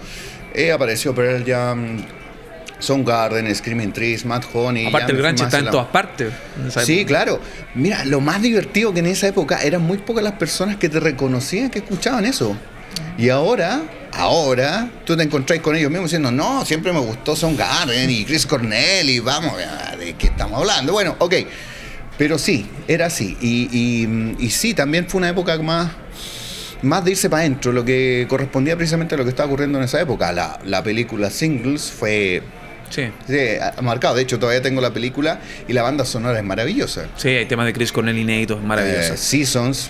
eh, 0.54 0.72
apareció 0.72 1.14
Pearl 1.14 1.44
Jam, 1.46 1.98
Soundgarden, 2.80 3.54
Screaming 3.56 3.92
Trees, 3.92 4.24
Mad 4.26 4.44
Honey. 4.54 4.88
Aparte 4.88 5.12
el 5.12 5.18
grunge 5.18 5.44
está 5.44 5.60
en 5.60 5.66
la- 5.66 5.72
todas 5.72 5.88
partes. 5.88 6.32
en 6.64 6.72
Sí, 6.86 7.00
época. 7.00 7.08
claro. 7.08 7.42
Mira, 7.76 8.06
lo 8.06 8.22
más 8.22 8.42
divertido 8.42 8.94
que 8.94 9.00
en 9.00 9.08
esa 9.08 9.28
época 9.28 9.62
eran 9.64 9.82
muy 9.82 9.98
pocas 9.98 10.24
las 10.24 10.34
personas 10.34 10.78
que 10.78 10.88
te 10.88 11.00
reconocían 11.00 11.70
que 11.70 11.80
escuchaban 11.80 12.26
eso. 12.26 12.56
Y 13.18 13.30
ahora 13.30 13.82
Ahora 14.14 14.90
tú 15.06 15.16
te 15.16 15.22
encontrás 15.22 15.60
con 15.60 15.76
ellos 15.76 15.92
mismos 15.92 16.10
diciendo, 16.10 16.32
no, 16.32 16.66
siempre 16.66 16.92
me 16.92 17.00
gustó 17.00 17.36
Son 17.36 17.56
Garden 17.56 18.10
y 18.10 18.26
Chris 18.26 18.48
Cornell 18.48 19.08
y 19.08 19.20
vamos, 19.20 19.54
¿de 20.00 20.14
qué 20.14 20.28
estamos 20.28 20.60
hablando? 20.60 20.94
Bueno, 20.94 21.16
ok, 21.20 21.36
pero 22.18 22.38
sí, 22.38 22.66
era 22.88 23.08
así. 23.08 23.38
Y, 23.42 23.70
y, 23.72 24.36
y 24.46 24.50
sí, 24.50 24.74
también 24.74 25.08
fue 25.08 25.20
una 25.20 25.30
época 25.30 25.58
más, 25.60 25.92
más 26.82 27.04
de 27.06 27.12
irse 27.12 27.30
para 27.30 27.42
adentro, 27.42 27.72
lo 27.72 27.84
que 27.86 28.26
correspondía 28.30 28.76
precisamente 28.76 29.16
a 29.16 29.18
lo 29.18 29.24
que 29.24 29.30
estaba 29.32 29.48
ocurriendo 29.48 29.78
en 29.78 29.84
esa 29.86 30.02
época. 30.02 30.32
La, 30.32 30.60
la 30.66 30.84
película 30.84 31.30
Singles 31.30 31.92
fue 31.92 32.42
Sí. 32.90 33.04
marcado. 33.82 34.16
De 34.16 34.22
hecho, 34.22 34.40
todavía 34.40 34.62
tengo 34.62 34.80
la 34.80 34.94
película 34.94 35.42
y 35.68 35.74
la 35.74 35.82
banda 35.84 36.06
sonora 36.06 36.38
es 36.40 36.46
maravillosa. 36.46 37.08
Sí, 37.18 37.28
hay 37.28 37.46
temas 37.46 37.66
de 37.66 37.74
Chris 37.74 37.92
Cornell 37.92 38.18
inéditos, 38.18 38.64
maravillosos. 38.64 39.12
Eh, 39.12 39.18
Seasons, 39.18 39.90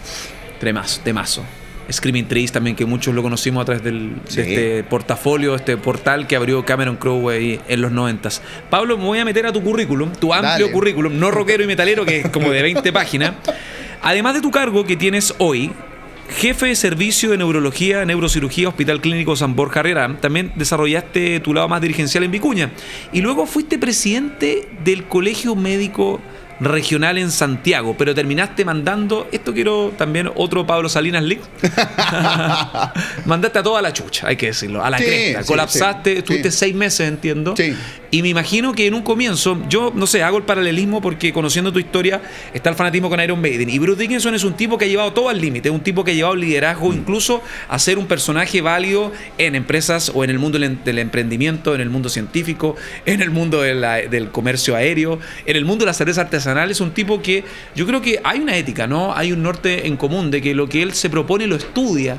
Tremazo, 0.60 1.02
temazo. 1.04 1.44
Screaming 1.92 2.28
Trees 2.28 2.52
también, 2.52 2.76
que 2.76 2.86
muchos 2.86 3.14
lo 3.16 3.24
conocimos 3.24 3.62
a 3.62 3.66
través 3.66 3.84
del, 3.84 4.12
Sí. 4.28 4.42
de 4.42 4.50
este 4.54 4.84
portafolio, 4.84 5.56
este 5.56 5.78
portal 5.78 6.28
que 6.28 6.36
abrió 6.36 6.66
Cameron 6.66 6.98
Crowe 6.98 7.30
ahí 7.32 7.60
en 7.68 7.82
los 7.82 7.92
noventas. 7.92 8.42
Pablo, 8.70 8.98
me 8.98 9.06
voy 9.06 9.20
a 9.20 9.26
meter 9.26 9.46
a 9.46 9.54
tu 9.54 9.62
currículum, 9.64 10.12
tu 10.14 10.34
amplio 10.34 10.52
Dale. 10.68 10.72
currículum, 10.72 11.18
no 11.20 11.32
rockero 11.32 11.64
y 11.64 11.68
metalero, 11.68 12.06
que 12.06 12.20
es 12.22 12.30
como 12.30 12.50
de 12.52 12.62
20 12.62 12.92
páginas. 12.94 13.34
Además 14.02 14.34
de 14.36 14.42
tu 14.42 14.52
cargo 14.52 14.86
que 14.86 14.96
tienes 14.96 15.34
hoy, 15.38 15.72
jefe 16.30 16.68
de 16.68 16.76
servicio 16.76 17.32
de 17.32 17.38
neurología, 17.38 18.04
neurocirugía, 18.06 18.68
Hospital 18.70 19.00
Clínico 19.02 19.36
San 19.36 19.56
Borja 19.56 19.80
Herrera, 19.80 20.18
también 20.20 20.52
desarrollaste 20.56 21.40
tu 21.40 21.54
lado 21.54 21.68
más 21.70 21.82
dirigencial 21.82 22.24
en 22.24 22.32
Vicuña. 22.32 22.72
Y 23.14 23.22
luego 23.22 23.46
fuiste 23.46 23.78
presidente 23.80 24.68
del 24.84 25.06
Colegio 25.06 25.56
Médico 25.56 26.20
Regional 26.60 27.18
en 27.18 27.30
Santiago, 27.32 27.96
pero 27.98 28.16
terminaste 28.16 28.66
mandando, 28.66 29.28
esto 29.32 29.54
quiero 29.54 29.94
también 29.98 30.30
otro 30.36 30.66
Pablo 30.66 30.90
Salinas 30.90 31.24
League. 31.24 31.44
Mandaste 33.26 33.60
a 33.60 33.64
toda 33.64 33.82
la 33.82 33.94
chucha, 33.94 34.28
hay 34.28 34.36
que 34.38 34.48
decirlo, 34.48 34.84
a 34.84 34.90
la 34.90 34.98
Sí, 34.98 35.06
cresta. 35.06 35.44
Colapsaste, 35.44 36.18
estuviste 36.20 36.52
seis 36.52 36.74
meses, 36.76 37.08
entiendo. 37.08 37.54
Y 38.10 38.22
me 38.22 38.30
imagino 38.30 38.74
que 38.74 38.88
en 38.88 38.94
un 38.94 39.02
comienzo, 39.02 39.62
yo 39.68 39.92
no 39.94 40.08
sé, 40.08 40.24
hago 40.24 40.38
el 40.38 40.44
paralelismo 40.44 41.02
porque 41.02 41.34
conociendo 41.34 41.74
tu 41.74 41.80
historia 41.80 42.22
está 42.54 42.70
el 42.70 42.76
fanatismo 42.76 43.10
con 43.10 43.20
Iron 43.20 43.42
Maiden. 43.42 43.70
Y 43.70 43.80
Bruce 43.80 44.02
Dickinson 44.02 44.34
es 44.34 44.46
un 44.46 44.54
tipo 44.54 44.78
que 44.78 44.86
ha 44.86 44.88
llevado 44.88 45.12
todo 45.12 45.28
al 45.28 45.42
límite, 45.42 45.70
un 45.70 45.82
tipo 45.82 46.06
que 46.06 46.12
ha 46.12 46.14
llevado 46.14 46.36
liderazgo 46.36 46.94
incluso 46.94 47.42
a 47.68 47.78
ser 47.80 47.98
un 47.98 48.08
personaje 48.08 48.62
válido 48.62 49.12
en 49.38 49.56
empresas 49.56 50.12
o 50.14 50.24
en 50.24 50.30
el 50.30 50.40
mundo 50.40 50.58
del, 50.58 51.00
emprendimiento, 51.00 51.76
en 51.76 51.82
el 51.82 51.90
mundo 51.90 52.08
científico, 52.08 52.78
en 53.06 53.22
el 53.22 53.30
mundo 53.30 53.62
del 53.62 54.30
comercio 54.32 54.76
aéreo, 54.76 55.20
en 55.46 55.58
el 55.58 55.66
mundo 55.66 55.84
de 55.84 55.88
la 55.88 55.94
cerveza 55.94 56.22
artesanal. 56.22 56.72
Es 56.72 56.80
un 56.80 56.92
tipo 56.92 57.22
que 57.22 57.44
yo 57.76 57.86
creo 57.86 58.02
que 58.02 58.22
hay 58.24 58.40
una 58.40 58.56
ética, 58.56 58.88
¿no? 58.88 59.14
Hay 59.14 59.34
un 59.34 59.44
norte 59.44 59.88
en 59.88 59.98
común 59.98 60.32
de 60.32 60.42
que 60.42 60.56
lo 60.56 60.70
que 60.70 60.82
él 60.82 60.94
se 60.94 61.10
propone 61.10 61.46
lo 61.46 61.58
estudia 61.58 62.18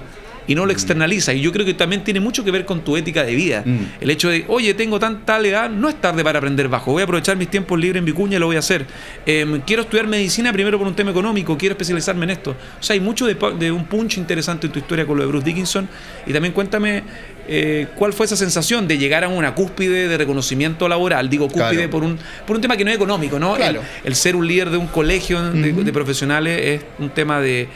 y 0.48 0.54
no 0.54 0.66
lo 0.66 0.72
externaliza. 0.72 1.32
Y 1.34 1.42
yo 1.42 1.52
creo 1.52 1.64
que 1.64 1.74
también 1.74 2.02
tiene 2.02 2.18
mucho 2.20 2.42
que 2.42 2.50
ver 2.50 2.64
con 2.64 2.80
tu 2.80 2.96
ética 2.96 3.22
de 3.22 3.34
vida. 3.34 3.62
Mm. 3.64 3.78
El 4.00 4.11
hecho 4.11 4.30
de, 4.30 4.44
oye, 4.48 4.74
tengo 4.74 4.98
tanta 4.98 5.38
edad, 5.38 5.70
no 5.70 5.88
es 5.88 6.00
tarde 6.00 6.24
para 6.24 6.38
aprender 6.38 6.68
bajo. 6.68 6.90
Voy 6.90 7.02
a 7.02 7.04
aprovechar 7.04 7.37
mis 7.37 7.48
tiempos 7.48 7.78
libres 7.78 8.00
en 8.00 8.06
Vicuña 8.06 8.38
y 8.38 8.40
lo 8.40 8.46
voy 8.46 8.56
a 8.56 8.61
hacer. 8.61 8.87
Em, 9.26 9.61
quiero 9.61 9.82
estudiar 9.82 10.06
medicina 10.08 10.52
primero 10.52 10.78
por 10.78 10.87
un 10.87 10.94
tema 10.94 11.11
económico, 11.11 11.56
quiero 11.56 11.74
especializarme 11.74 12.24
en 12.24 12.30
esto. 12.30 12.56
O 12.80 12.82
sea, 12.82 12.94
hay 12.94 13.00
mucho 13.00 13.26
de, 13.26 13.70
un 13.70 13.84
punch 13.84 14.16
interesante 14.16 14.66
en 14.66 14.72
tu 14.72 14.78
historia 14.78 15.06
con 15.06 15.18
lo 15.18 15.22
de 15.22 15.28
Bruce 15.28 15.44
Dickinson. 15.44 15.87
Y 16.26 16.32
también 16.32 16.54
cuéntame 16.54 17.02
eh, 17.46 17.88
cuál 17.94 18.14
fue 18.14 18.24
esa 18.24 18.37
sensación 18.37 18.88
de 18.88 18.96
llegar 18.96 19.24
a 19.24 19.28
una 19.28 19.54
cúspide 19.54 20.08
de 20.08 20.16
reconocimiento 20.16 20.88
laboral. 20.88 21.28
Digo 21.28 21.46
cúspide 21.48 21.68
Claro. 21.68 21.90
por, 21.90 22.02
un, 22.04 22.18
por 22.46 22.56
un 22.56 22.62
tema 22.62 22.76
que 22.78 22.84
no 22.84 22.90
es 22.90 22.96
económico, 22.96 23.38
¿no? 23.38 23.54
Claro. 23.56 23.82
El, 24.02 24.08
el 24.08 24.14
ser 24.14 24.34
un 24.34 24.46
líder 24.46 24.70
de 24.70 24.78
un 24.78 24.87
colegio 24.87 25.42
de, 25.42 25.72
de 25.72 25.92
profesionales 25.92 26.61
es 26.64 26.82
un 26.98 27.11
tema 27.11 27.40
de, 27.40 27.68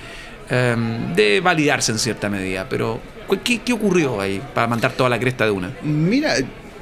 em, 0.53 1.15
de 1.15 1.41
validarse 1.41 1.91
en 1.91 1.99
cierta 1.99 2.29
medida. 2.29 2.69
Pero, 2.69 3.01
¿qué, 3.43 3.59
qué 3.59 3.73
ocurrió 3.73 4.21
ahí 4.21 4.41
para 4.55 4.69
mandar 4.69 4.93
toda 4.93 5.11
la 5.11 5.19
cresta 5.19 5.45
de 5.45 5.51
una? 5.51 5.73
Mira, 5.83 6.35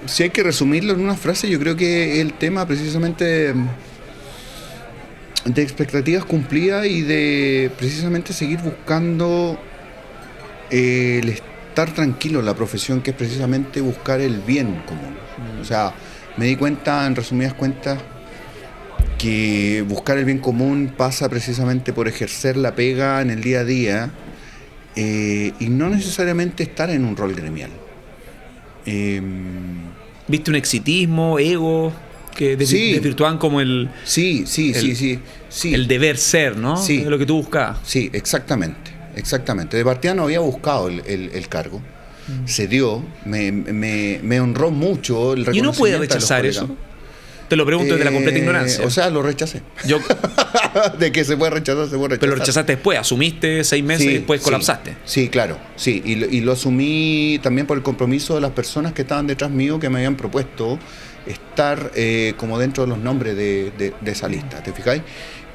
si 0.07 0.25
hay 0.25 0.31
que 0.31 0.43
resumirlo 0.43 0.93
en 0.93 1.01
una 1.01 1.15
frase, 1.15 1.49
yo 1.49 1.59
creo 1.59 1.77
que 1.77 2.21
el 2.21 2.35
tema 2.35 2.67
precisamente 2.67 3.55
de 5.45 5.63
expectativas 5.63 6.25
cumplidas 6.25 6.87
y 6.87 7.03
de 7.03 7.71
precisamente 7.79 8.33
seguir 8.33 8.61
buscando 8.61 9.59
eh, 10.71 11.21
el 11.23 11.31
estar 11.31 11.93
tranquilo 11.93 12.41
en 12.41 12.47
la 12.47 12.55
profesión, 12.55 13.01
que 13.01 13.11
es 13.11 13.17
precisamente 13.17 13.81
buscar 13.81 14.21
el 14.21 14.41
bien 14.41 14.83
común. 14.87 15.17
O 15.61 15.65
sea, 15.65 15.95
me 16.37 16.47
di 16.47 16.57
cuenta, 16.57 17.07
en 17.07 17.17
resumidas 17.17 17.55
cuentas, 17.55 17.99
que 19.19 19.85
buscar 19.89 20.19
el 20.19 20.25
bien 20.25 20.39
común 20.39 20.93
pasa 20.97 21.29
precisamente 21.29 21.93
por 21.93 22.09
ejercer 22.09 22.57
la 22.57 22.75
pega 22.75 23.21
en 23.23 23.31
el 23.31 23.43
día 23.43 23.61
a 23.61 23.65
día 23.65 24.11
eh, 24.97 25.53
y 25.61 25.69
no 25.69 25.89
necesariamente 25.91 26.63
estar 26.63 26.91
en 26.91 27.05
un 27.05 27.17
rol 27.17 27.35
gremial. 27.35 27.71
Em, 28.87 29.91
¿Viste 30.29 30.51
un 30.51 30.57
exitismo, 30.57 31.39
ego, 31.39 31.93
que 32.37 32.57
desvi- 32.57 32.67
Sí. 32.67 32.93
desvirtuaban 32.93 33.39
como 33.39 33.61
el, 33.61 33.91
sí, 34.05 34.45
sí, 34.47 34.73
El- 34.75 34.97
sí, 34.97 35.19
sí. 35.49 35.75
el 35.75 35.87
deber 35.89 36.17
ser, 36.17 36.57
¿no? 36.57 36.77
Sí. 36.77 36.99
Es 37.01 37.07
lo 37.07 37.19
que 37.19 37.27
tú 37.27 37.37
buscabas. 37.37 37.79
Sí, 37.85 38.09
exactamente, 38.13 38.93
exactamente. 39.17 39.77
De 39.77 39.85
partida 39.85 40.15
no 40.15 40.23
había 40.25 40.41
buscado 40.41 40.89
el, 40.89 41.03
el- 41.07 41.31
el 41.35 41.49
cargo. 41.49 41.81
Mm. 42.29 42.47
Se 42.47 42.69
dio, 42.69 43.05
me, 43.25 43.51
me- 43.51 44.21
me 44.23 44.41
honró 44.41 44.71
mucho 44.71 45.33
el 45.33 45.41
¿Y 45.53 45.61
uno 45.61 45.73
puede 45.73 45.95
reconocimiento 45.95 46.01
rechazar 46.15 46.47
eso? 46.47 46.77
Te 47.51 47.57
lo 47.57 47.67
pregunto 47.67 47.93
desde 47.95 48.05
la 48.07 48.13
completa 48.13 48.39
Eh, 48.39 48.41
ignorancia. 48.41 48.87
O 48.87 48.91
sea, 48.91 49.11
lo 49.11 49.23
rechacé. 49.23 49.61
Yo, 49.87 49.99
de 50.99 51.13
que 51.13 51.25
se 51.25 51.37
puede 51.37 51.51
rechazar, 51.51 51.85
se 51.89 51.97
puede 51.97 52.11
rechazar. 52.11 52.21
pero 52.21 52.33
lo 52.33 52.39
rechazaste 52.39 52.73
después, 52.77 52.99
asumiste 52.99 53.65
seis 53.65 53.85
meses 53.85 54.07
y 54.07 54.13
después 54.15 54.41
colapsaste. 54.41 54.97
Sí, 55.05 55.29
claro, 55.29 55.59
sí, 55.77 56.01
y 56.05 56.15
lo, 56.15 56.27
y 56.27 56.41
lo 56.41 56.53
asumí 56.53 57.41
también 57.43 57.67
por 57.67 57.77
el 57.77 57.83
compromiso 57.83 58.37
de 58.37 58.41
las 58.41 58.53
personas 58.53 58.93
que 58.93 59.03
estaban 59.03 59.27
detrás 59.27 59.51
mío 59.51 59.79
que 59.81 59.91
me 59.91 59.99
habían 59.99 60.17
propuesto 60.17 60.79
estar 61.27 61.91
eh, 61.97 62.35
como 62.37 62.59
dentro 62.59 62.85
de 62.85 62.89
los 62.91 62.99
nombres 62.99 63.37
de, 63.37 63.73
de- 63.77 63.93
de 64.01 64.11
esa 64.13 64.29
lista, 64.29 64.63
¿te 64.63 64.73
fijáis? 64.73 65.03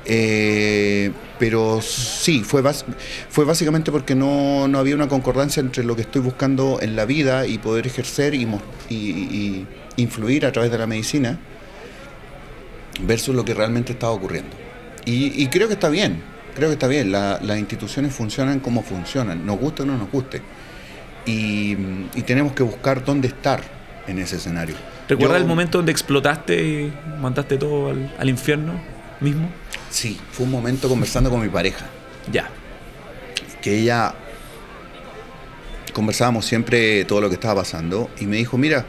Eh, 0.07 1.11
pero 1.39 1.81
sí, 1.81 2.43
fue, 2.43 2.61
bas- 2.61 2.85
fue 3.29 3.43
básicamente 3.45 3.91
porque 3.91 4.13
no, 4.15 4.67
no 4.67 4.77
había 4.79 4.95
una 4.95 5.07
concordancia 5.07 5.61
entre 5.61 5.83
lo 5.83 5.95
que 5.95 6.03
estoy 6.03 6.21
buscando 6.21 6.79
en 6.81 6.95
la 6.95 7.05
vida 7.05 7.47
y 7.47 7.57
poder 7.57 7.87
ejercer 7.87 8.35
y, 8.35 8.43
y- 8.89 8.95
y 8.95 9.65
influir 9.97 10.45
a 10.45 10.51
través 10.51 10.71
de 10.71 10.77
la 10.77 10.87
medicina 10.87 11.39
versus 13.01 13.35
lo 13.35 13.43
que 13.45 13.53
realmente 13.53 13.93
estaba 13.93 14.13
ocurriendo. 14.13 14.55
Y, 15.05 15.41
y 15.41 15.47
creo 15.47 15.67
que 15.67 15.73
está 15.75 15.89
bien, 15.89 16.21
creo 16.55 16.69
que 16.69 16.73
está 16.73 16.87
bien. 16.87 17.11
La- 17.11 17.39
las 17.41 17.57
instituciones 17.59 18.13
funcionan 18.13 18.59
como 18.59 18.81
funcionan, 18.83 19.45
nos 19.45 19.59
guste 19.59 19.83
o 19.83 19.85
no 19.85 19.97
nos 19.97 20.09
guste. 20.11 20.41
Y, 21.25 21.71
y 22.15 22.21
tenemos 22.25 22.53
que 22.53 22.63
buscar 22.63 23.03
dónde 23.03 23.27
estar 23.27 23.61
en 24.07 24.19
ese 24.19 24.35
escenario. 24.35 24.75
¿Recuerdas 25.09 25.37
el 25.41 25.45
momento 25.47 25.79
donde 25.79 25.91
explotaste 25.91 26.63
y 26.63 26.93
mandaste 27.19 27.57
todo 27.57 27.89
al, 27.89 28.13
al 28.19 28.29
infierno 28.29 28.73
mismo? 29.19 29.49
Sí, 29.89 30.19
fue 30.31 30.45
un 30.45 30.51
momento 30.51 30.87
conversando 30.89 31.29
con 31.29 31.41
mi 31.41 31.49
pareja, 31.49 31.85
Ya. 32.31 32.49
que 33.61 33.79
ella 33.79 34.13
conversábamos 35.93 36.45
siempre 36.45 37.05
todo 37.05 37.21
lo 37.21 37.29
que 37.29 37.35
estaba 37.35 37.61
pasando 37.61 38.09
y 38.19 38.25
me 38.25 38.37
dijo, 38.37 38.57
mira, 38.57 38.85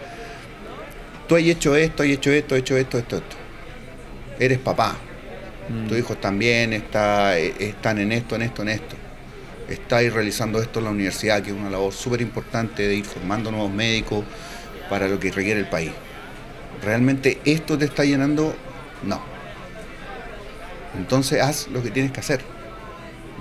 tú 1.29 1.37
has 1.37 1.43
hecho 1.43 1.77
esto, 1.77 2.03
has 2.03 2.09
hecho 2.09 2.31
esto, 2.33 2.55
has 2.55 2.61
hecho 2.61 2.77
esto, 2.77 2.99
esto, 2.99 3.17
esto. 3.19 3.37
Eres 4.39 4.59
papá, 4.59 4.97
Mm. 5.69 5.89
tus 5.89 5.99
hijos 5.99 6.21
también 6.21 6.73
está, 6.73 7.39
eh, 7.39 7.53
están 7.59 7.99
en 7.99 8.13
esto, 8.13 8.37
en 8.37 8.43
esto, 8.43 8.63
en 8.63 8.69
esto. 8.69 8.95
Estáis 9.69 10.13
realizando 10.13 10.61
esto 10.61 10.79
en 10.79 10.85
la 10.85 10.91
universidad, 10.93 11.43
que 11.43 11.51
es 11.51 11.57
una 11.57 11.71
labor 11.71 11.93
súper 11.93 12.21
importante 12.21 12.87
de 12.87 12.95
ir 12.95 13.05
formando 13.05 13.51
nuevos 13.51 13.73
médicos 13.73 14.25
para 14.89 15.09
lo 15.09 15.19
que 15.19 15.33
requiere 15.33 15.59
el 15.61 15.67
país. 15.69 15.91
¿Realmente 16.85 17.41
esto 17.45 17.77
te 17.77 17.87
está 17.87 18.05
llenando? 18.05 18.55
No. 19.03 19.21
Entonces 20.97 21.43
haz 21.43 21.69
lo 21.69 21.83
que 21.83 21.91
tienes 21.91 22.13
que 22.13 22.21
hacer. 22.21 22.41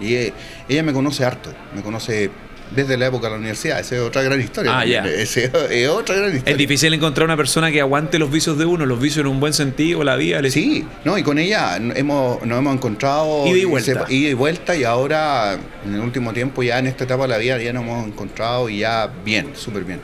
Y 0.02 0.16
eh, 0.16 0.34
ella 0.68 0.84
me 0.84 0.94
conoce 0.94 1.24
harto, 1.24 1.54
me 1.76 1.82
conoce 1.82 2.32
desde 2.74 2.98
la 2.98 3.08
época 3.08 3.28
de 3.28 3.34
la 3.34 3.38
universidad, 3.40 3.80
esa 3.80 3.96
es 3.96 4.02
otra 4.02 4.22
gran 4.24 4.40
historia. 4.42 4.80
Ah, 4.80 4.86
ya. 4.86 5.06
esa 5.06 5.42
es 5.70 5.88
otra 5.90 6.16
gran 6.16 6.30
historia. 6.36 6.52
Es 6.52 6.58
difícil 6.58 6.94
encontrar 6.94 7.26
una 7.26 7.38
persona 7.38 7.72
que 7.72 7.80
aguante 7.82 8.18
los 8.20 8.32
vicios 8.32 8.58
de 8.58 8.66
uno, 8.66 8.86
los 8.86 9.00
vicios 9.00 9.26
en 9.26 9.28
un 9.32 9.40
buen 9.40 9.54
sentido, 9.54 10.04
la 10.04 10.16
vida. 10.16 10.42
le- 10.42 10.50
Sí, 10.52 10.86
no, 11.04 11.18
y 11.18 11.24
con 11.24 11.38
ella 11.38 11.78
hemos, 11.78 12.44
nos 12.46 12.58
hemos 12.60 12.74
encontrado. 12.74 13.46
Ida 13.48 13.58
y 13.58 13.66
vuelta. 13.66 14.06
ida 14.10 14.30
y 14.30 14.34
vuelta, 14.34 14.76
y 14.76 14.84
ahora, 14.84 15.58
en 15.86 15.94
el 15.94 16.00
último 16.02 16.34
tiempo, 16.34 16.64
ya 16.64 16.80
en 16.80 16.88
esta 16.88 17.04
etapa 17.04 17.24
de 17.24 17.30
la 17.30 17.38
vida, 17.38 17.58
ya 17.62 17.72
nos 17.74 17.84
hemos 17.84 18.08
encontrado 18.08 18.68
y 18.70 18.80
ya 18.80 19.10
bien, 19.24 19.50
súper 19.56 19.84
bien. 19.84 20.00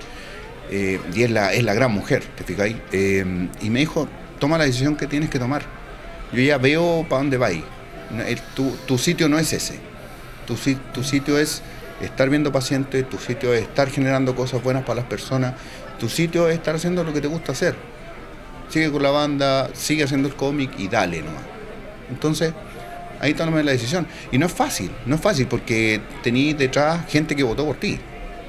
Eh, 0.69 0.99
y 1.13 1.23
es 1.23 1.31
la, 1.31 1.53
es 1.53 1.63
la 1.63 1.73
gran 1.73 1.91
mujer, 1.91 2.23
¿te 2.37 2.43
fijáis? 2.43 2.75
Eh, 2.93 3.25
y 3.61 3.69
me 3.69 3.79
dijo, 3.79 4.07
toma 4.39 4.57
la 4.57 4.65
decisión 4.65 4.95
que 4.95 5.07
tienes 5.07 5.29
que 5.29 5.37
tomar. 5.39 5.63
Yo 6.31 6.41
ya 6.41 6.57
veo 6.57 7.05
para 7.09 7.21
dónde 7.23 7.37
vais. 7.37 7.61
El- 8.27 8.39
Tu, 8.55 8.71
tu 8.85 8.97
sitio 8.97 9.27
no 9.27 9.37
es 9.39 9.51
ese. 9.51 9.79
Tu, 10.47 10.55
tu 10.93 11.03
sitio 11.03 11.37
es 11.37 11.61
estar 12.03 12.29
viendo 12.29 12.51
pacientes, 12.51 13.09
tu 13.09 13.17
sitio 13.17 13.53
es 13.53 13.63
estar 13.63 13.89
generando 13.89 14.35
cosas 14.35 14.63
buenas 14.63 14.83
para 14.83 15.01
las 15.01 15.05
personas, 15.05 15.53
tu 15.99 16.09
sitio 16.09 16.49
es 16.49 16.55
estar 16.55 16.75
haciendo 16.75 17.03
lo 17.03 17.13
que 17.13 17.21
te 17.21 17.27
gusta 17.27 17.51
hacer 17.51 17.75
sigue 18.71 18.89
con 18.89 19.03
la 19.03 19.11
banda, 19.11 19.69
sigue 19.73 20.03
haciendo 20.03 20.27
el 20.27 20.35
cómic 20.35 20.71
y 20.77 20.87
dale 20.87 21.21
nomás. 21.21 21.43
Entonces, 22.09 22.53
ahí 23.19 23.33
tomé 23.33 23.63
la 23.63 23.71
decisión. 23.71 24.07
Y 24.31 24.37
no 24.37 24.45
es 24.45 24.51
fácil, 24.51 24.91
no 25.05 25.15
es 25.15 25.21
fácil 25.21 25.47
porque 25.47 26.01
tenéis 26.23 26.57
detrás 26.57 27.05
gente 27.07 27.35
que 27.35 27.43
votó 27.43 27.65
por 27.65 27.75
ti. 27.75 27.99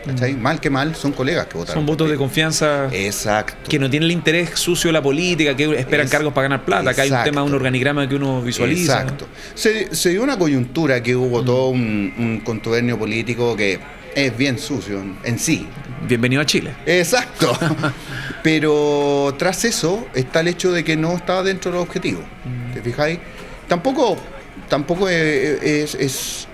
¿Cachai? 0.05 0.35
Mal 0.35 0.61
que 0.61 0.71
mal, 0.71 0.95
son 0.95 1.13
colegas 1.13 1.47
que 1.47 1.59
votaron. 1.59 1.81
Son 1.81 1.87
votos 1.87 2.11
de 2.11 2.17
confianza 2.17 2.89
Exacto. 2.93 3.69
que 3.69 3.79
no 3.79 3.89
tienen 3.91 4.07
el 4.07 4.13
interés 4.13 4.51
sucio 4.59 4.89
de 4.89 4.93
la 4.93 5.03
política, 5.03 5.55
que 5.57 5.65
esperan 5.79 6.07
Es- 6.07 6.13
cargos 6.13 6.33
para 6.33 6.45
ganar 6.49 6.65
plata. 6.65 6.91
Acá 6.91 7.03
hay 7.03 7.11
un 7.11 7.25
tema 7.25 7.41
de 7.43 7.47
un 7.49 7.55
organigrama 7.55 8.09
que 8.09 8.15
uno 8.17 8.43
visualiza. 8.43 9.01
Exacto. 9.03 9.27
Se, 9.55 9.95
se 9.95 10.11
dio 10.11 10.23
una 10.23 10.39
coyuntura 10.39 11.03
que 11.03 11.15
hubo 11.17 11.43
todo 11.43 11.69
un, 11.69 12.13
un 12.19 12.41
contubernio 12.45 12.99
político 12.99 13.57
que 13.57 13.79
es 14.15 14.37
bien 14.37 14.59
sucio 14.59 15.03
en- 15.25 15.39
sí. 15.39 15.67
Bienvenido 16.07 16.43
a 16.43 16.47
Chile. 16.47 16.75
Exacto. 16.85 17.57
Pero 18.43 19.35
tras 19.39 19.65
eso 19.65 20.07
está 20.15 20.41
el 20.41 20.49
hecho 20.49 20.73
de 20.73 20.85
que 20.85 20.97
no 20.97 21.15
estaba 21.17 21.43
dentro 21.43 21.71
de 21.71 21.79
los 21.79 21.87
objetivos. 21.87 22.23
¿Te 22.75 22.83
fijáis? 22.83 23.19
Tampoco, 23.69 24.17
tampoco 24.69 25.09
es, 25.09 25.63
es, 25.63 25.95
es- 25.95 26.49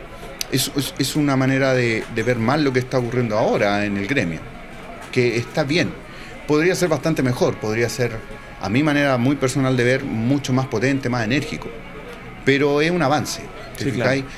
es- 0.52 0.70
es- 0.76 0.94
es 0.98 1.16
una 1.16 1.36
manera 1.36 1.74
de, 1.74 2.04
de 2.14 2.22
ver 2.22 2.38
mal 2.38 2.62
lo 2.64 2.72
que 2.72 2.78
está 2.80 2.98
ocurriendo 2.98 3.36
ahora 3.38 3.84
en 3.84 3.96
el 3.96 4.06
gremio. 4.06 4.40
Que 5.12 5.36
está 5.36 5.64
bien. 5.64 5.90
Podría 6.46 6.74
ser 6.74 6.88
bastante 6.88 7.22
mejor. 7.22 7.56
Podría 7.56 7.88
ser, 7.88 8.12
a 8.60 8.68
mi 8.68 8.82
manera 8.82 9.16
muy 9.18 9.36
personal 9.36 9.76
de 9.76 9.84
ver, 9.84 10.04
mucho 10.04 10.52
más 10.52 10.66
potente, 10.66 11.08
más 11.08 11.24
enérgico. 11.24 11.68
Pero 12.44 12.80
es 12.80 12.90
un 12.90 13.02
avance. 13.02 13.42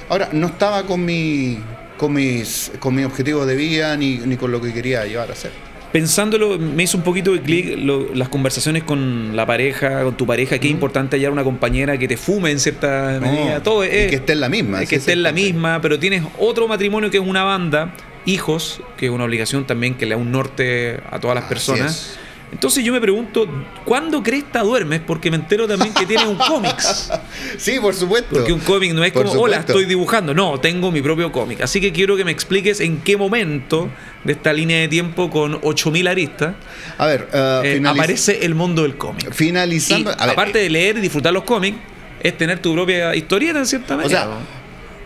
Ahora, 0.09 0.29
no 0.33 0.49
estaba 0.49 0.85
con 0.85 1.05
mi. 1.05 1.59
Con 1.97 2.15
mis, 2.15 2.73
con 2.81 2.95
mis 2.95 3.05
objetivos 3.05 3.47
de 3.47 3.55
vida 3.57 3.95
ni, 3.97 4.17
ni 4.19 4.37
con 4.39 4.51
lo 4.51 4.61
que 4.61 4.73
quería 4.73 5.05
llevar 5.05 5.29
a 5.29 5.33
hacer. 5.35 5.53
Pensándolo, 5.93 6.57
me 6.59 6.85
hizo 6.85 6.97
un 6.97 7.03
poquito 7.03 7.33
de 7.33 7.41
clic 7.41 7.77
las 8.15 8.29
conversaciones 8.29 8.85
con 8.85 9.35
la 9.35 9.45
pareja, 9.45 10.05
con 10.05 10.17
tu 10.17 10.25
pareja, 10.27 10.59
que 10.59 10.69
es 10.69 10.73
importante 10.73 11.17
hallar 11.17 11.33
una 11.33 11.43
compañera 11.43 11.99
que 11.99 12.07
te 12.07 12.17
fume 12.17 12.53
en 12.53 12.61
cierta 12.61 13.15
No, 13.15 13.21
medida. 13.21 13.63
Todo 13.63 13.85
y 13.85 13.89
es, 13.89 14.07
que 14.09 14.17
esté 14.17 14.35
en 14.35 14.41
la 14.41 14.49
misma, 14.49 14.83
es 14.83 14.89
que 14.89 14.97
esté 14.97 15.13
en 15.13 15.23
la 15.25 15.33
misma, 15.33 15.81
pero 15.81 15.99
tienes 15.99 16.23
otro 16.39 16.69
matrimonio 16.69 17.11
que 17.11 17.17
es 17.17 17.25
una 17.27 17.43
banda, 17.43 17.93
hijos, 18.25 18.81
que 18.97 19.07
es 19.07 19.13
una 19.13 19.25
obligación 19.25 19.67
también 19.67 19.95
que 19.95 20.07
le 20.07 20.15
da 20.15 20.21
un 20.21 20.31
norte 20.31 21.01
a 21.11 21.19
todas 21.19 21.35
las 21.35 21.45
Así 21.45 21.55
personas. 21.55 21.91
es. 21.91 22.20
Entonces 22.53 22.85
yo 22.85 22.93
me 22.93 23.01
pregunto, 23.01 23.47
¿cuándo 23.85 24.23
Cresta 24.23 24.63
duermes? 24.63 25.01
Porque 25.07 25.31
me 25.31 25.37
entero 25.37 25.69
también 25.69 25.95
que 25.95 26.05
tienes 26.05 26.27
un 26.27 26.37
cómics. 26.49 27.11
Sí, 27.57 27.79
por 27.79 27.95
supuesto. 27.95 28.35
Porque 28.35 28.53
un 28.53 28.61
cómic 28.61 28.93
no 28.93 29.05
es 29.05 29.13
Por 29.13 29.27
como, 29.27 29.43
hola, 29.43 29.59
estoy 29.59 29.85
dibujando. 29.85 30.35
No, 30.35 30.59
tengo 30.59 30.91
mi 30.91 31.01
propio 31.01 31.31
cómic. 31.31 31.61
Así 31.61 31.81
que 31.81 31.93
quiero 31.93 32.17
que 32.17 32.25
me 32.25 32.33
expliques 32.33 32.81
en 32.81 32.99
qué 33.03 33.17
momento 33.17 33.89
de 34.25 34.33
esta 34.33 34.53
línea 34.53 34.81
de 34.81 34.89
tiempo 34.89 35.31
con 35.31 35.59
8000 35.63 36.09
aristas 36.09 36.55
A 36.99 37.07
ver, 37.07 37.29
uh, 37.33 37.65
eh, 37.65 37.83
aparece 37.87 38.45
el 38.45 38.55
mundo 38.55 38.83
del 38.83 38.97
cómic. 38.97 39.29
Y 39.31 39.33
finalizando. 39.33 40.11
a 40.11 40.17
ver, 40.17 40.31
aparte 40.31 40.59
de 40.59 40.71
leer 40.71 40.99
y 40.99 41.01
disfrutar 41.01 41.33
los 41.33 41.45
cómics, 41.45 41.79
es 42.21 42.37
tener 42.37 42.59
tu 42.59 42.75
propia 42.75 43.15
historieta 43.15 43.61
en 43.61 43.67
cierta 43.67 43.95
o 43.95 43.99
medida. 43.99 44.25
sea, 44.25 44.29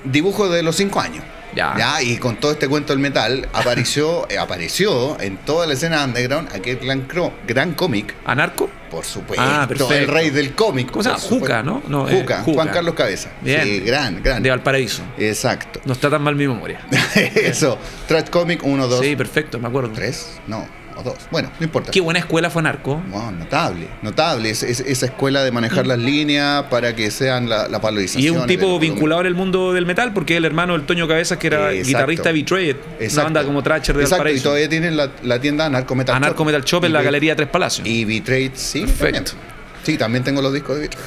dibujo 0.04 0.48
de 0.48 0.62
los 0.62 0.76
cinco 0.76 1.00
años. 1.00 1.24
Ya. 1.54 2.02
y 2.02 2.16
con 2.18 2.36
todo 2.36 2.52
este 2.52 2.68
cuento 2.68 2.92
del 2.92 3.00
metal, 3.00 3.48
apareció, 3.52 4.26
eh, 4.30 4.38
apareció 4.38 5.20
en 5.20 5.36
toda 5.38 5.66
la 5.66 5.74
escena 5.74 6.04
underground 6.04 6.54
aquel 6.54 6.78
gran, 6.78 7.06
gran 7.46 7.74
cómic, 7.74 8.14
¿Anarco? 8.24 8.70
por 8.90 9.04
supuesto. 9.04 9.44
Ah. 9.44 9.66
El 9.90 10.06
rey 10.06 10.30
del 10.30 10.54
cómic. 10.54 10.90
¿Cómo 10.90 11.02
se 11.02 11.08
llama? 11.08 11.20
Juca, 11.20 11.62
¿no? 11.64 11.82
No, 11.88 12.08
eh, 12.08 12.20
Juca, 12.20 12.42
Juca. 12.42 12.54
Juan 12.54 12.68
Carlos 12.68 12.94
Cabeza. 12.94 13.30
Bien. 13.40 13.62
Sí, 13.62 13.80
gran, 13.80 14.22
gran. 14.22 14.40
De 14.40 14.50
Valparaíso. 14.50 15.02
Exacto. 15.18 15.80
No 15.84 15.94
está 15.94 16.08
tan 16.10 16.22
mal 16.22 16.36
mi 16.36 16.46
memoria. 16.46 16.80
Eso. 17.34 17.76
Trash 18.06 18.30
Comic 18.30 18.62
1, 18.62 18.86
2, 18.86 19.00
Sí, 19.00 19.16
perfecto, 19.16 19.58
me 19.58 19.66
acuerdo. 19.66 19.90
3. 19.92 20.40
No, 20.46 20.66
o 20.96 21.02
2. 21.02 21.14
Bueno, 21.30 21.50
no 21.58 21.64
importa. 21.64 21.90
Qué 21.90 22.00
buena 22.00 22.18
escuela 22.20 22.50
fue 22.50 22.60
Anarco. 22.60 23.02
Wow, 23.10 23.32
notable, 23.32 23.88
notable. 24.02 24.50
Es, 24.50 24.62
es- 24.62 24.80
esa 24.80 25.06
escuela 25.06 25.42
de 25.44 25.50
manejar 25.50 25.86
las 25.86 25.98
líneas 25.98 26.64
para 26.64 26.94
que 26.94 27.10
sean 27.10 27.48
la, 27.48 27.68
la 27.68 27.78
valorización. 27.78 28.22
Mm. 28.22 28.24
Y 28.24 28.36
es 28.36 28.40
un 28.42 28.46
tipo 28.46 28.78
vinculado 28.78 29.20
en 29.22 29.26
el 29.28 29.34
mundo 29.34 29.72
del 29.72 29.86
metal 29.86 30.12
porque 30.12 30.34
es 30.34 30.38
el 30.38 30.44
hermano 30.44 30.74
del 30.74 30.82
Toño 30.86 31.06
Cabezas 31.08 31.38
que 31.38 31.46
era 31.48 31.70
Exacto. 31.72 31.86
guitarrista 31.88 32.28
de 32.30 32.32
Betrayed, 32.34 32.76
una 32.76 33.04
Exacto. 33.04 33.24
banda 33.24 33.44
como 33.44 33.62
Thrasher 33.62 33.96
de 33.96 34.02
Exacto, 34.04 34.28
y 34.30 34.40
todavía 34.40 34.68
tienen 34.68 34.96
la, 34.96 35.10
la 35.22 35.40
tienda 35.40 35.66
Anarco 35.66 35.94
Metal 35.94 36.14
Anarco 36.14 36.38
Shop. 36.42 36.46
Metal 36.46 36.64
Shop 36.64 36.84
en 36.84 36.90
Y 36.90 36.92
la 36.94 37.02
Galería 37.02 37.36
Tres 37.36 37.48
Palacios. 37.48 37.86
Y 37.86 38.04
Betrayed, 38.04 38.52
sí. 38.54 38.80
Perfecto. 38.80 39.32
también. 39.32 39.53
Sí, 39.84 39.98
también 39.98 40.24
tengo 40.24 40.40
los 40.42 40.52
discos 40.52 40.76
de 40.76 40.82
Betrayed. 40.88 41.04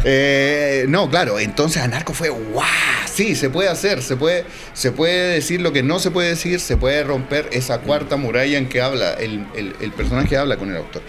Eh, 0.04 0.84
no, 0.88 1.08
claro, 1.10 1.38
entonces 1.38 1.82
Anarco 1.82 2.12
fue 2.14 2.28
¡guau! 2.28 2.66
Sí, 3.12 3.34
se 3.34 3.50
puede 3.50 3.68
hacer, 3.68 4.02
se 4.02 4.16
puede, 4.16 4.44
se 4.74 4.92
puede 4.92 5.34
decir 5.34 5.60
lo 5.60 5.72
que 5.72 5.82
no 5.82 5.98
se 5.98 6.10
puede 6.10 6.28
decir, 6.30 6.60
se 6.60 6.76
puede 6.76 7.02
romper 7.02 7.48
esa 7.52 7.78
cuarta 7.78 8.16
muralla 8.16 8.58
en 8.58 8.68
que 8.68 8.80
habla, 8.80 9.14
el, 9.14 9.46
el- 9.56 9.74
el 9.80 9.92
personaje 9.92 10.36
habla 10.36 10.56
con 10.56 10.70
el 10.70 10.76
autor. 10.76 11.02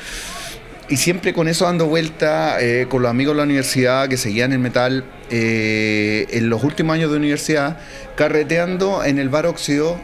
Y 0.90 0.98
siempre 0.98 1.34
con 1.34 1.48
eso 1.48 1.66
dando 1.66 1.86
vuelta, 1.86 2.58
eh, 2.60 2.86
con 2.90 3.02
los 3.02 3.10
amigos 3.12 3.34
de 3.34 3.38
la 3.38 3.44
universidad 3.44 4.10
que 4.10 4.18
seguían 4.18 4.52
el 4.52 4.60
metal, 4.60 5.06
eh, 5.30 6.28
en 6.32 6.50
los 6.50 6.64
últimos 6.64 6.94
años 6.96 7.12
de 7.12 7.18
universidad, 7.18 7.78
carreteando 8.16 9.04
en 9.06 9.18
el 9.20 9.30
bar 9.30 9.46
Óxido, 9.46 10.00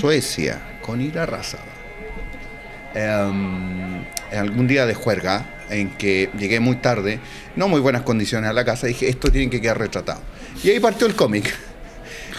Suecia, 0.00 0.60
con 0.80 1.00
Ira 1.00 1.22
Arrasada. 1.24 1.62
Em, 2.94 4.02
en 4.32 4.38
algún 4.38 4.66
día 4.66 4.86
de 4.86 4.94
juerga, 4.94 5.46
en 5.72 5.90
que 5.96 6.30
llegué 6.38 6.60
muy 6.60 6.76
tarde, 6.76 7.18
no 7.56 7.68
muy 7.68 7.80
buenas 7.80 8.02
condiciones 8.02 8.48
a 8.50 8.52
la 8.52 8.64
casa, 8.64 8.86
dije, 8.86 9.08
esto 9.08 9.30
tiene 9.30 9.50
que 9.50 9.60
quedar 9.60 9.78
retratado. 9.78 10.20
Y 10.62 10.70
ahí 10.70 10.80
partió 10.80 11.06
el 11.06 11.14
cómic. 11.14 11.52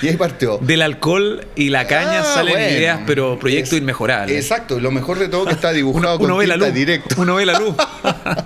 Y 0.02 0.08
ahí 0.10 0.18
partió. 0.18 0.58
Del 0.58 0.82
alcohol 0.82 1.48
y 1.56 1.70
la 1.70 1.88
caña 1.88 2.22
Ah, 2.22 2.24
salen 2.26 2.56
bueno. 2.56 2.78
ideas, 2.78 3.00
pero 3.06 3.40
proyectos 3.40 3.72
Es- 3.74 3.80
inmejorables. 3.80 4.36
Exacto, 4.36 4.78
lo 4.82 4.92
mejor 4.92 5.18
de 5.18 5.30
todo 5.30 5.46
que 5.46 5.54
está 5.54 5.72
dibujado 5.72 6.18
Uno 6.20 6.30
con 6.34 6.40
ve 6.40 6.48
la 6.48 6.58
luz. 6.58 6.74
directo. 6.74 7.16
Uno 7.22 7.36
ve 7.36 7.46
la 7.46 7.58
luz. 7.58 7.74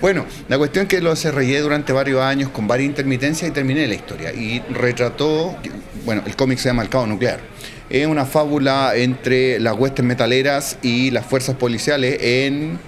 Bueno, 0.00 0.26
la 0.48 0.58
cuestión 0.58 0.84
es 0.84 0.88
que 0.90 1.00
lo 1.00 1.10
desarrollé 1.10 1.58
durante 1.60 1.92
varios 1.92 2.20
años 2.20 2.50
con 2.50 2.66
varias 2.68 2.86
intermitencias 2.86 3.50
y 3.50 3.52
terminé 3.54 3.86
la 3.88 3.94
historia. 3.94 4.32
Y 4.32 4.60
retrató, 4.70 5.56
bueno, 6.04 6.22
el 6.26 6.36
cómic 6.36 6.58
se 6.58 6.68
llama 6.68 6.82
El 6.82 6.90
Cabo 6.90 7.06
Nuclear. 7.06 7.40
Es 7.88 8.06
una 8.06 8.26
fábula 8.26 8.92
entre 8.94 9.58
las 9.60 9.74
huestes 9.76 10.04
metaleras 10.04 10.78
y 10.82 11.10
las 11.10 11.24
fuerzas 11.26 11.56
policiales 11.56 12.18
en 12.20 12.78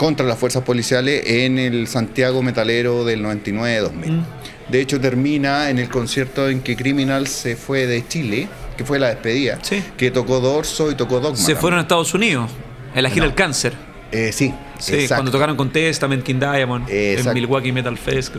contra 0.00 0.24
las 0.24 0.38
fuerzas 0.38 0.62
policiales 0.62 1.22
en 1.26 1.58
el 1.58 1.86
Santiago 1.86 2.42
metalero 2.42 3.04
del 3.04 3.22
99-2000. 3.22 3.90
Mm. 3.92 4.24
De 4.70 4.80
hecho, 4.80 4.98
termina 4.98 5.68
en 5.68 5.78
el 5.78 5.90
concierto 5.90 6.48
en 6.48 6.62
que 6.62 6.74
Criminal 6.74 7.26
se 7.26 7.54
fue 7.54 7.86
de 7.86 8.08
Chile, 8.08 8.48
que 8.78 8.84
fue 8.86 8.98
la 8.98 9.08
despedida, 9.08 9.58
Sí. 9.60 9.82
que 9.98 10.10
tocó 10.10 10.40
Dorso 10.40 10.90
y 10.90 10.94
tocó 10.94 11.20
Dogma. 11.20 11.36
Se 11.36 11.54
fueron 11.54 11.80
a 11.80 11.82
Estados 11.82 12.14
Unidos, 12.14 12.50
en 12.94 13.02
la 13.02 13.10
gira 13.10 13.26
No. 13.26 13.30
del 13.32 13.34
cáncer. 13.36 13.74
Eh, 14.10 14.32
sí, 14.32 14.54
Sí, 14.78 14.94
exacto. 14.94 15.16
cuando 15.16 15.32
tocaron 15.32 15.54
con 15.54 15.70
Testament, 15.70 16.22
King 16.24 16.36
Diamond, 16.40 16.88
en 16.88 17.18
Exacto. 17.18 17.34
Milwaukee 17.34 17.70
Metal 17.70 17.98
Fest. 17.98 18.34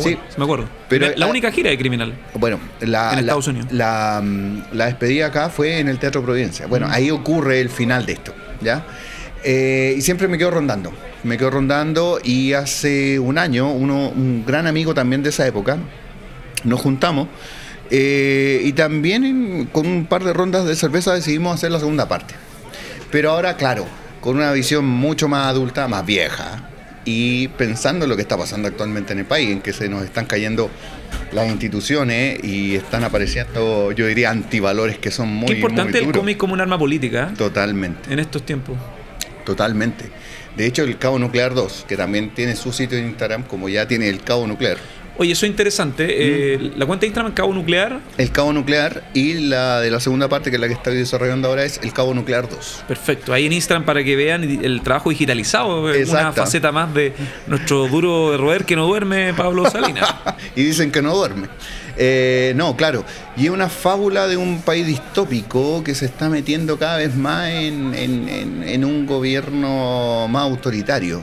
Sí. 0.00 0.18
me 0.36 0.44
acuerdo. 0.44 0.68
Pero, 0.90 1.06
la 1.16 1.26
única 1.28 1.50
gira 1.50 1.70
de 1.70 1.78
Criminal. 1.78 2.12
Bueno, 2.34 2.60
la, 2.80 3.08
En 3.08 3.14
la- 3.14 3.20
Estados 3.20 3.46
Unidos. 3.48 3.68
La, 3.72 4.20
mm, 4.22 4.64
la 4.72 4.84
despedida 4.84 5.28
acá 5.28 5.48
fue 5.48 5.78
en 5.78 5.88
el 5.88 5.98
Teatro 5.98 6.22
Providencia. 6.22 6.66
Bueno, 6.66 6.88
ahí 6.90 7.10
ocurre 7.10 7.60
el 7.62 7.70
final 7.70 8.04
de 8.04 8.12
esto, 8.12 8.34
¿ya? 8.60 8.84
Eh, 9.48 9.94
y 9.96 10.02
siempre 10.02 10.26
me 10.26 10.38
quedo 10.38 10.50
rondando. 10.50 10.92
Me 11.22 11.38
quedo 11.38 11.50
rondando 11.50 12.18
y 12.22 12.52
hace 12.52 13.20
un 13.20 13.38
año, 13.38 13.70
uno, 13.70 14.08
un 14.08 14.44
gran 14.44 14.66
amigo 14.66 14.92
también 14.92 15.22
de 15.22 15.28
esa 15.28 15.46
época, 15.46 15.78
nos 16.64 16.80
juntamos 16.80 17.28
eh, 17.90 18.60
y 18.64 18.72
también 18.72 19.24
en- 19.24 19.66
con 19.66 19.86
un 19.86 20.06
par 20.06 20.24
de 20.24 20.32
rondas 20.32 20.64
de 20.66 20.74
cerveza 20.74 21.14
decidimos 21.14 21.54
hacer 21.54 21.70
la 21.70 21.78
segunda 21.78 22.08
parte. 22.08 22.34
Pero 23.12 23.30
ahora, 23.30 23.56
claro, 23.56 23.86
con 24.20 24.34
una 24.36 24.50
visión 24.50 24.84
mucho 24.84 25.28
más 25.28 25.46
adulta, 25.46 25.86
más 25.86 26.04
vieja, 26.04 26.68
y 27.04 27.46
pensando 27.48 28.04
en 28.04 28.08
lo 28.10 28.16
que 28.16 28.22
está 28.22 28.36
pasando 28.36 28.66
actualmente 28.66 29.12
en 29.12 29.20
el 29.20 29.26
país, 29.26 29.50
en 29.50 29.60
que 29.60 29.72
se 29.72 29.88
nos 29.88 30.02
están 30.02 30.26
cayendo 30.26 30.68
las 31.30 31.46
instituciones 31.48 32.42
y 32.42 32.74
están 32.74 33.04
apareciendo, 33.04 33.92
yo 33.92 34.08
diría, 34.08 34.30
antivalores 34.30 34.98
que 34.98 35.12
son 35.12 35.28
muy, 35.28 35.46
Qué 35.46 35.54
importante 35.54 36.00
muy 36.00 36.08
el 36.08 36.12
cómic 36.12 36.36
como 36.36 36.54
un 36.54 36.60
arma 36.60 36.76
política 36.76 37.28
¿eh? 37.30 37.36
Totalmente, 37.38 38.12
en 38.12 38.18
estos 38.18 38.42
tiempos. 38.44 38.76
Totalmente. 39.46 40.10
De 40.56 40.66
hecho, 40.66 40.82
el 40.82 40.98
Cabo 40.98 41.18
Nuclear 41.18 41.54
2, 41.54 41.86
que 41.88 41.96
también 41.96 42.30
tiene 42.34 42.54
su 42.56 42.72
sitio 42.72 42.98
en 42.98 43.06
Instagram, 43.06 43.44
como 43.44 43.70
ya 43.70 43.88
tiene 43.88 44.10
el 44.10 44.20
Cabo 44.22 44.46
Nuclear, 44.46 44.76
Oye, 45.18 45.32
eso 45.32 45.46
es 45.46 45.50
interesante. 45.50 46.04
eh, 46.10 46.58
Mm. 46.58 46.78
la 46.78 46.84
cuenta 46.84 47.00
de 47.00 47.06
Instagram 47.06 47.32
Cabo 47.32 47.54
Nuclear, 47.54 48.00
el 48.18 48.30
Cabo 48.32 48.52
Nuclear 48.52 49.02
y 49.14 49.32
la 49.48 49.80
de 49.80 49.90
la 49.90 49.98
segunda 49.98 50.28
parte, 50.28 50.50
que 50.50 50.56
es 50.56 50.60
la 50.60 50.66
que 50.68 50.74
estoy 50.74 50.94
desarrollando 50.94 51.48
ahora, 51.48 51.64
es 51.64 51.80
el 51.82 51.94
Cabo 51.94 52.12
Nuclear 52.12 52.46
2. 52.50 52.84
perfecto. 52.86 53.32
Ahí 53.32 53.46
en 53.46 53.54
Instagram 53.54 53.86
para 53.86 54.04
que 54.04 54.14
vean 54.14 54.42
el 54.62 54.82
trabajo 54.82 55.08
digitalizado, 55.08 55.88
eh, 55.88 55.92
una 56.04 56.18
Exacto. 56.20 56.42
faceta 56.42 56.70
más 56.70 56.92
de 56.92 57.14
nuestro 57.46 57.88
duro 57.88 58.32
de 58.32 58.36
roer 58.36 58.66
que 58.66 58.76
no 58.76 58.86
duerme, 58.86 59.32
Pablo 59.32 59.64
Salinas. 59.70 60.14
y 60.54 60.64
dicen 60.64 60.92
que 60.92 61.00
no 61.00 61.16
duerme. 61.16 61.48
Eh, 61.98 62.52
no, 62.56 62.76
claro. 62.76 63.04
Y 63.36 63.44
es 63.46 63.50
una 63.50 63.68
fábula 63.68 64.26
de 64.28 64.36
un 64.36 64.60
país 64.62 64.86
distópico 64.86 65.82
que 65.82 65.94
se 65.94 66.04
está 66.06 66.28
metiendo 66.28 66.78
cada 66.78 66.98
vez 66.98 67.14
más 67.14 67.48
en, 67.50 67.94
en- 67.94 68.84
un 68.84 69.06
gobierno 69.06 70.28
más 70.28 70.42
autoritario, 70.42 71.22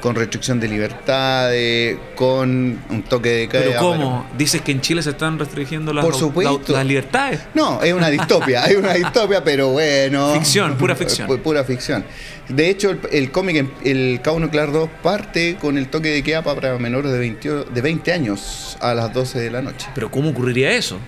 con 0.00 0.14
restricción 0.14 0.58
de 0.60 0.68
libertades, 0.68 1.98
con 2.16 2.78
un 2.90 3.02
toque 3.08 3.28
de 3.30 3.48
queda. 3.48 3.62
Pero 3.62 3.78
¿cómo? 3.80 4.26
Dices 4.36 4.60
que 4.62 4.72
en 4.72 4.80
Chile 4.80 5.02
se 5.02 5.10
están 5.10 5.38
restringiendo 5.38 5.92
las, 5.92 6.04
Por 6.04 6.14
au- 6.14 6.18
supuesto. 6.18 6.72
la- 6.72 6.78
las 6.78 6.86
libertades. 6.86 7.40
No, 7.54 7.82
es 7.82 7.92
una 7.92 8.08
distopia, 8.10 8.64
es 8.66 8.76
una 8.76 8.94
distopia, 8.94 9.42
pero 9.44 9.68
bueno. 9.68 10.32
Ficción, 10.34 10.76
pura 10.76 10.94
ficción. 10.96 11.28
Pu- 11.28 11.38
Pura 11.42 11.64
ficción. 11.64 12.04
De 12.48 12.68
hecho, 12.68 12.90
el, 12.90 13.00
el 13.12 13.30
cómic, 13.30 13.64
el 13.84 14.20
Cabo 14.22 14.40
Nuclear 14.40 14.72
2, 14.72 14.88
parte 15.02 15.56
con 15.60 15.78
el 15.78 15.88
toque 15.88 16.08
de 16.08 16.22
queda 16.22 16.42
para 16.42 16.78
menores 16.78 17.12
de 17.12 17.18
20, 17.18 17.48
de 17.72 17.80
20 17.80 18.12
años 18.12 18.76
a 18.80 18.92
las 18.94 19.12
12 19.14 19.38
de 19.38 19.50
la 19.50 19.62
noche. 19.62 19.88
Pero 19.94 20.10
¿cómo 20.10 20.30
ocurriría 20.30 20.72
eso? 20.72 20.98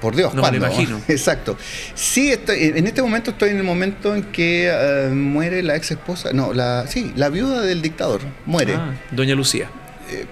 Por 0.00 0.16
Dios, 0.16 0.34
No 0.34 0.42
me 0.50 0.56
imagino. 0.56 1.00
Exacto. 1.08 1.56
Sí, 1.94 2.30
estoy- 2.32 2.72
en 2.76 2.86
este 2.86 3.02
momento 3.02 3.30
estoy 3.32 3.50
en 3.50 3.58
el 3.58 3.62
momento 3.64 4.14
en 4.14 4.24
que 4.24 4.68
eh, 4.72 5.08
muere 5.10 5.62
la 5.62 5.76
ex 5.76 5.90
esposa, 5.90 6.32
no, 6.32 6.52
la, 6.52 6.86
sí, 6.88 7.12
la 7.16 7.28
viuda 7.28 7.60
del 7.62 7.82
dictador, 7.82 8.20
muere. 8.46 8.74
Ah, 8.76 8.94
Doña 9.10 9.34
Lucía. 9.34 9.68
Eh, 10.10 10.24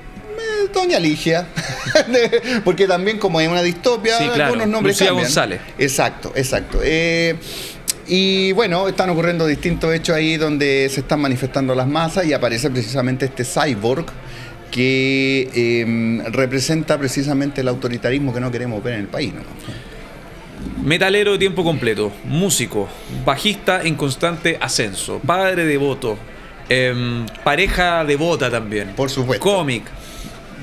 Doña 0.72 0.98
Ligia, 0.98 1.46
porque 2.64 2.87
también 2.87 3.18
como 3.18 3.38
hay 3.38 3.46
una 3.46 3.62
distopia, 3.62 4.18
Sí, 4.18 4.24
claro. 4.26 4.44
algunos 4.46 4.68
nombres 4.68 4.96
Lucía 4.96 5.09
cambian. 5.09 5.24
González. 5.26 5.61
Exacto, 5.78 6.33
exacto. 6.35 6.81
Eh, 6.83 7.37
y 8.07 8.52
bueno, 8.52 8.88
están 8.88 9.11
ocurriendo 9.11 9.46
distintos 9.46 9.94
hechos 9.94 10.16
ahí 10.16 10.37
donde 10.37 10.88
se 10.90 11.00
están 11.00 11.20
manifestando 11.20 11.74
las 11.74 11.87
masas 11.87 12.26
y 12.26 12.33
aparece 12.33 12.70
precisamente 12.70 13.26
este 13.26 13.44
cyborg 13.44 14.07
que 14.70 15.50
eh, 15.54 16.31
representa 16.31 16.98
precisamente 16.98 17.61
el 17.61 17.68
autoritarismo 17.68 18.33
que 18.33 18.40
no 18.40 18.50
queremos 18.50 18.83
ver 18.83 18.94
en 18.94 19.00
el 19.00 19.07
país. 19.07 19.33
¿no? 19.35 19.42
Metalero 20.85 21.33
de 21.33 21.38
tiempo 21.38 21.64
completo, 21.64 22.12
músico, 22.24 22.88
bajista 23.24 23.83
en 23.83 23.94
constante 23.94 24.59
ascenso, 24.61 25.20
padre 25.24 25.64
devoto, 25.64 26.16
em, 26.68 27.26
pareja 27.44 28.04
devota 28.04 28.50
también. 28.50 28.92
Por 28.94 29.11
supuesto. 29.11 29.44
Cómic. 29.44 29.85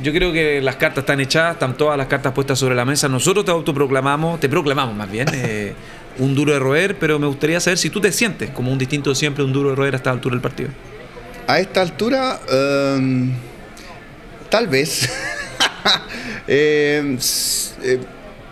Yo 0.04 0.12
creo 0.12 0.34
que 0.34 0.62
las 0.62 0.76
cartas 0.76 1.04
están 1.04 1.22
echadas, 1.22 1.54
están 1.54 1.78
todas 1.78 1.98
las 1.98 2.08
cartas 2.08 2.34
puestas 2.34 2.60
sobre 2.60 2.76
la 2.76 2.84
mesa. 2.84 3.08
Nosotros 3.08 3.46
te 3.46 3.52
autoproclamamos, 3.52 4.40
te 4.40 4.50
proclamamos 4.50 4.96
más 4.96 5.10
bien, 5.10 5.28
eh, 5.34 5.74
un 6.20 6.36
duro 6.36 6.54
de 6.54 6.60
roer, 6.60 6.98
pero 6.98 7.18
me 7.18 7.28
gustaría 7.28 7.60
saber 7.60 7.78
si 7.78 7.90
tú 7.90 8.02
te 8.02 8.12
sientes 8.12 8.50
como 8.50 8.72
un 8.72 8.78
distinto 8.78 9.12
de 9.12 9.16
siempre, 9.16 9.44
un 9.44 9.54
duro 9.54 9.70
de 9.70 9.76
roer 9.76 9.96
hasta 9.96 10.10
la 10.10 10.16
altura 10.16 10.36
del 10.36 10.42
partido. 10.42 10.70
A 11.48 11.60
esta 11.60 11.82
altura, 11.82 12.40
em, 12.52 13.32
tal 14.56 14.68
vez, 14.70 15.10
s- 16.48 17.74
eh, 17.84 18.00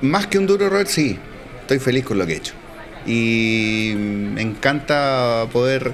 más 0.01 0.27
que 0.27 0.37
un 0.37 0.45
duro 0.45 0.65
error, 0.65 0.85
sí, 0.85 1.17
estoy 1.61 1.79
feliz 1.79 2.03
con 2.03 2.17
lo 2.17 2.27
que 2.27 2.33
he 2.33 2.35
hecho. 2.35 2.53
Y 3.05 3.93
me 3.95 4.41
encanta 4.41 5.45
poder 5.53 5.93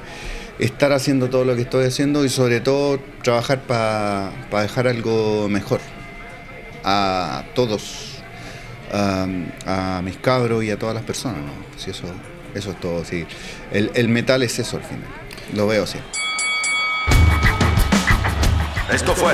estar 0.58 0.94
haciendo 0.94 1.30
todo 1.30 1.46
lo 1.46 1.56
que 1.56 1.62
estoy 1.62 1.86
haciendo 1.86 2.26
y 2.26 2.30
sobre 2.30 2.60
todo 2.60 3.00
trabajar 3.22 3.60
para 3.62 4.32
dejar 4.64 4.88
algo 4.88 5.48
mejor 5.48 5.80
a 6.84 7.44
todos, 7.54 8.16
a, 8.92 10.02
mis 10.04 10.18
cabros 10.18 10.64
y 10.64 10.72
a 10.72 10.80
todas 10.80 10.96
las 10.96 11.04
personas. 11.04 11.42
¿no? 11.42 11.52
Sí, 11.78 11.92
eso, 11.92 12.08
eso 12.56 12.72
es 12.72 12.80
todo. 12.80 13.06
Sí. 13.06 13.28
El, 13.72 13.92
el 13.94 14.10
metal 14.10 14.42
es 14.42 14.58
eso 14.58 14.78
al 14.78 14.84
final, 14.84 15.06
lo 15.54 15.68
veo 15.68 15.84
así. 15.84 16.00
Esto 18.92 19.14
fue 19.16 19.34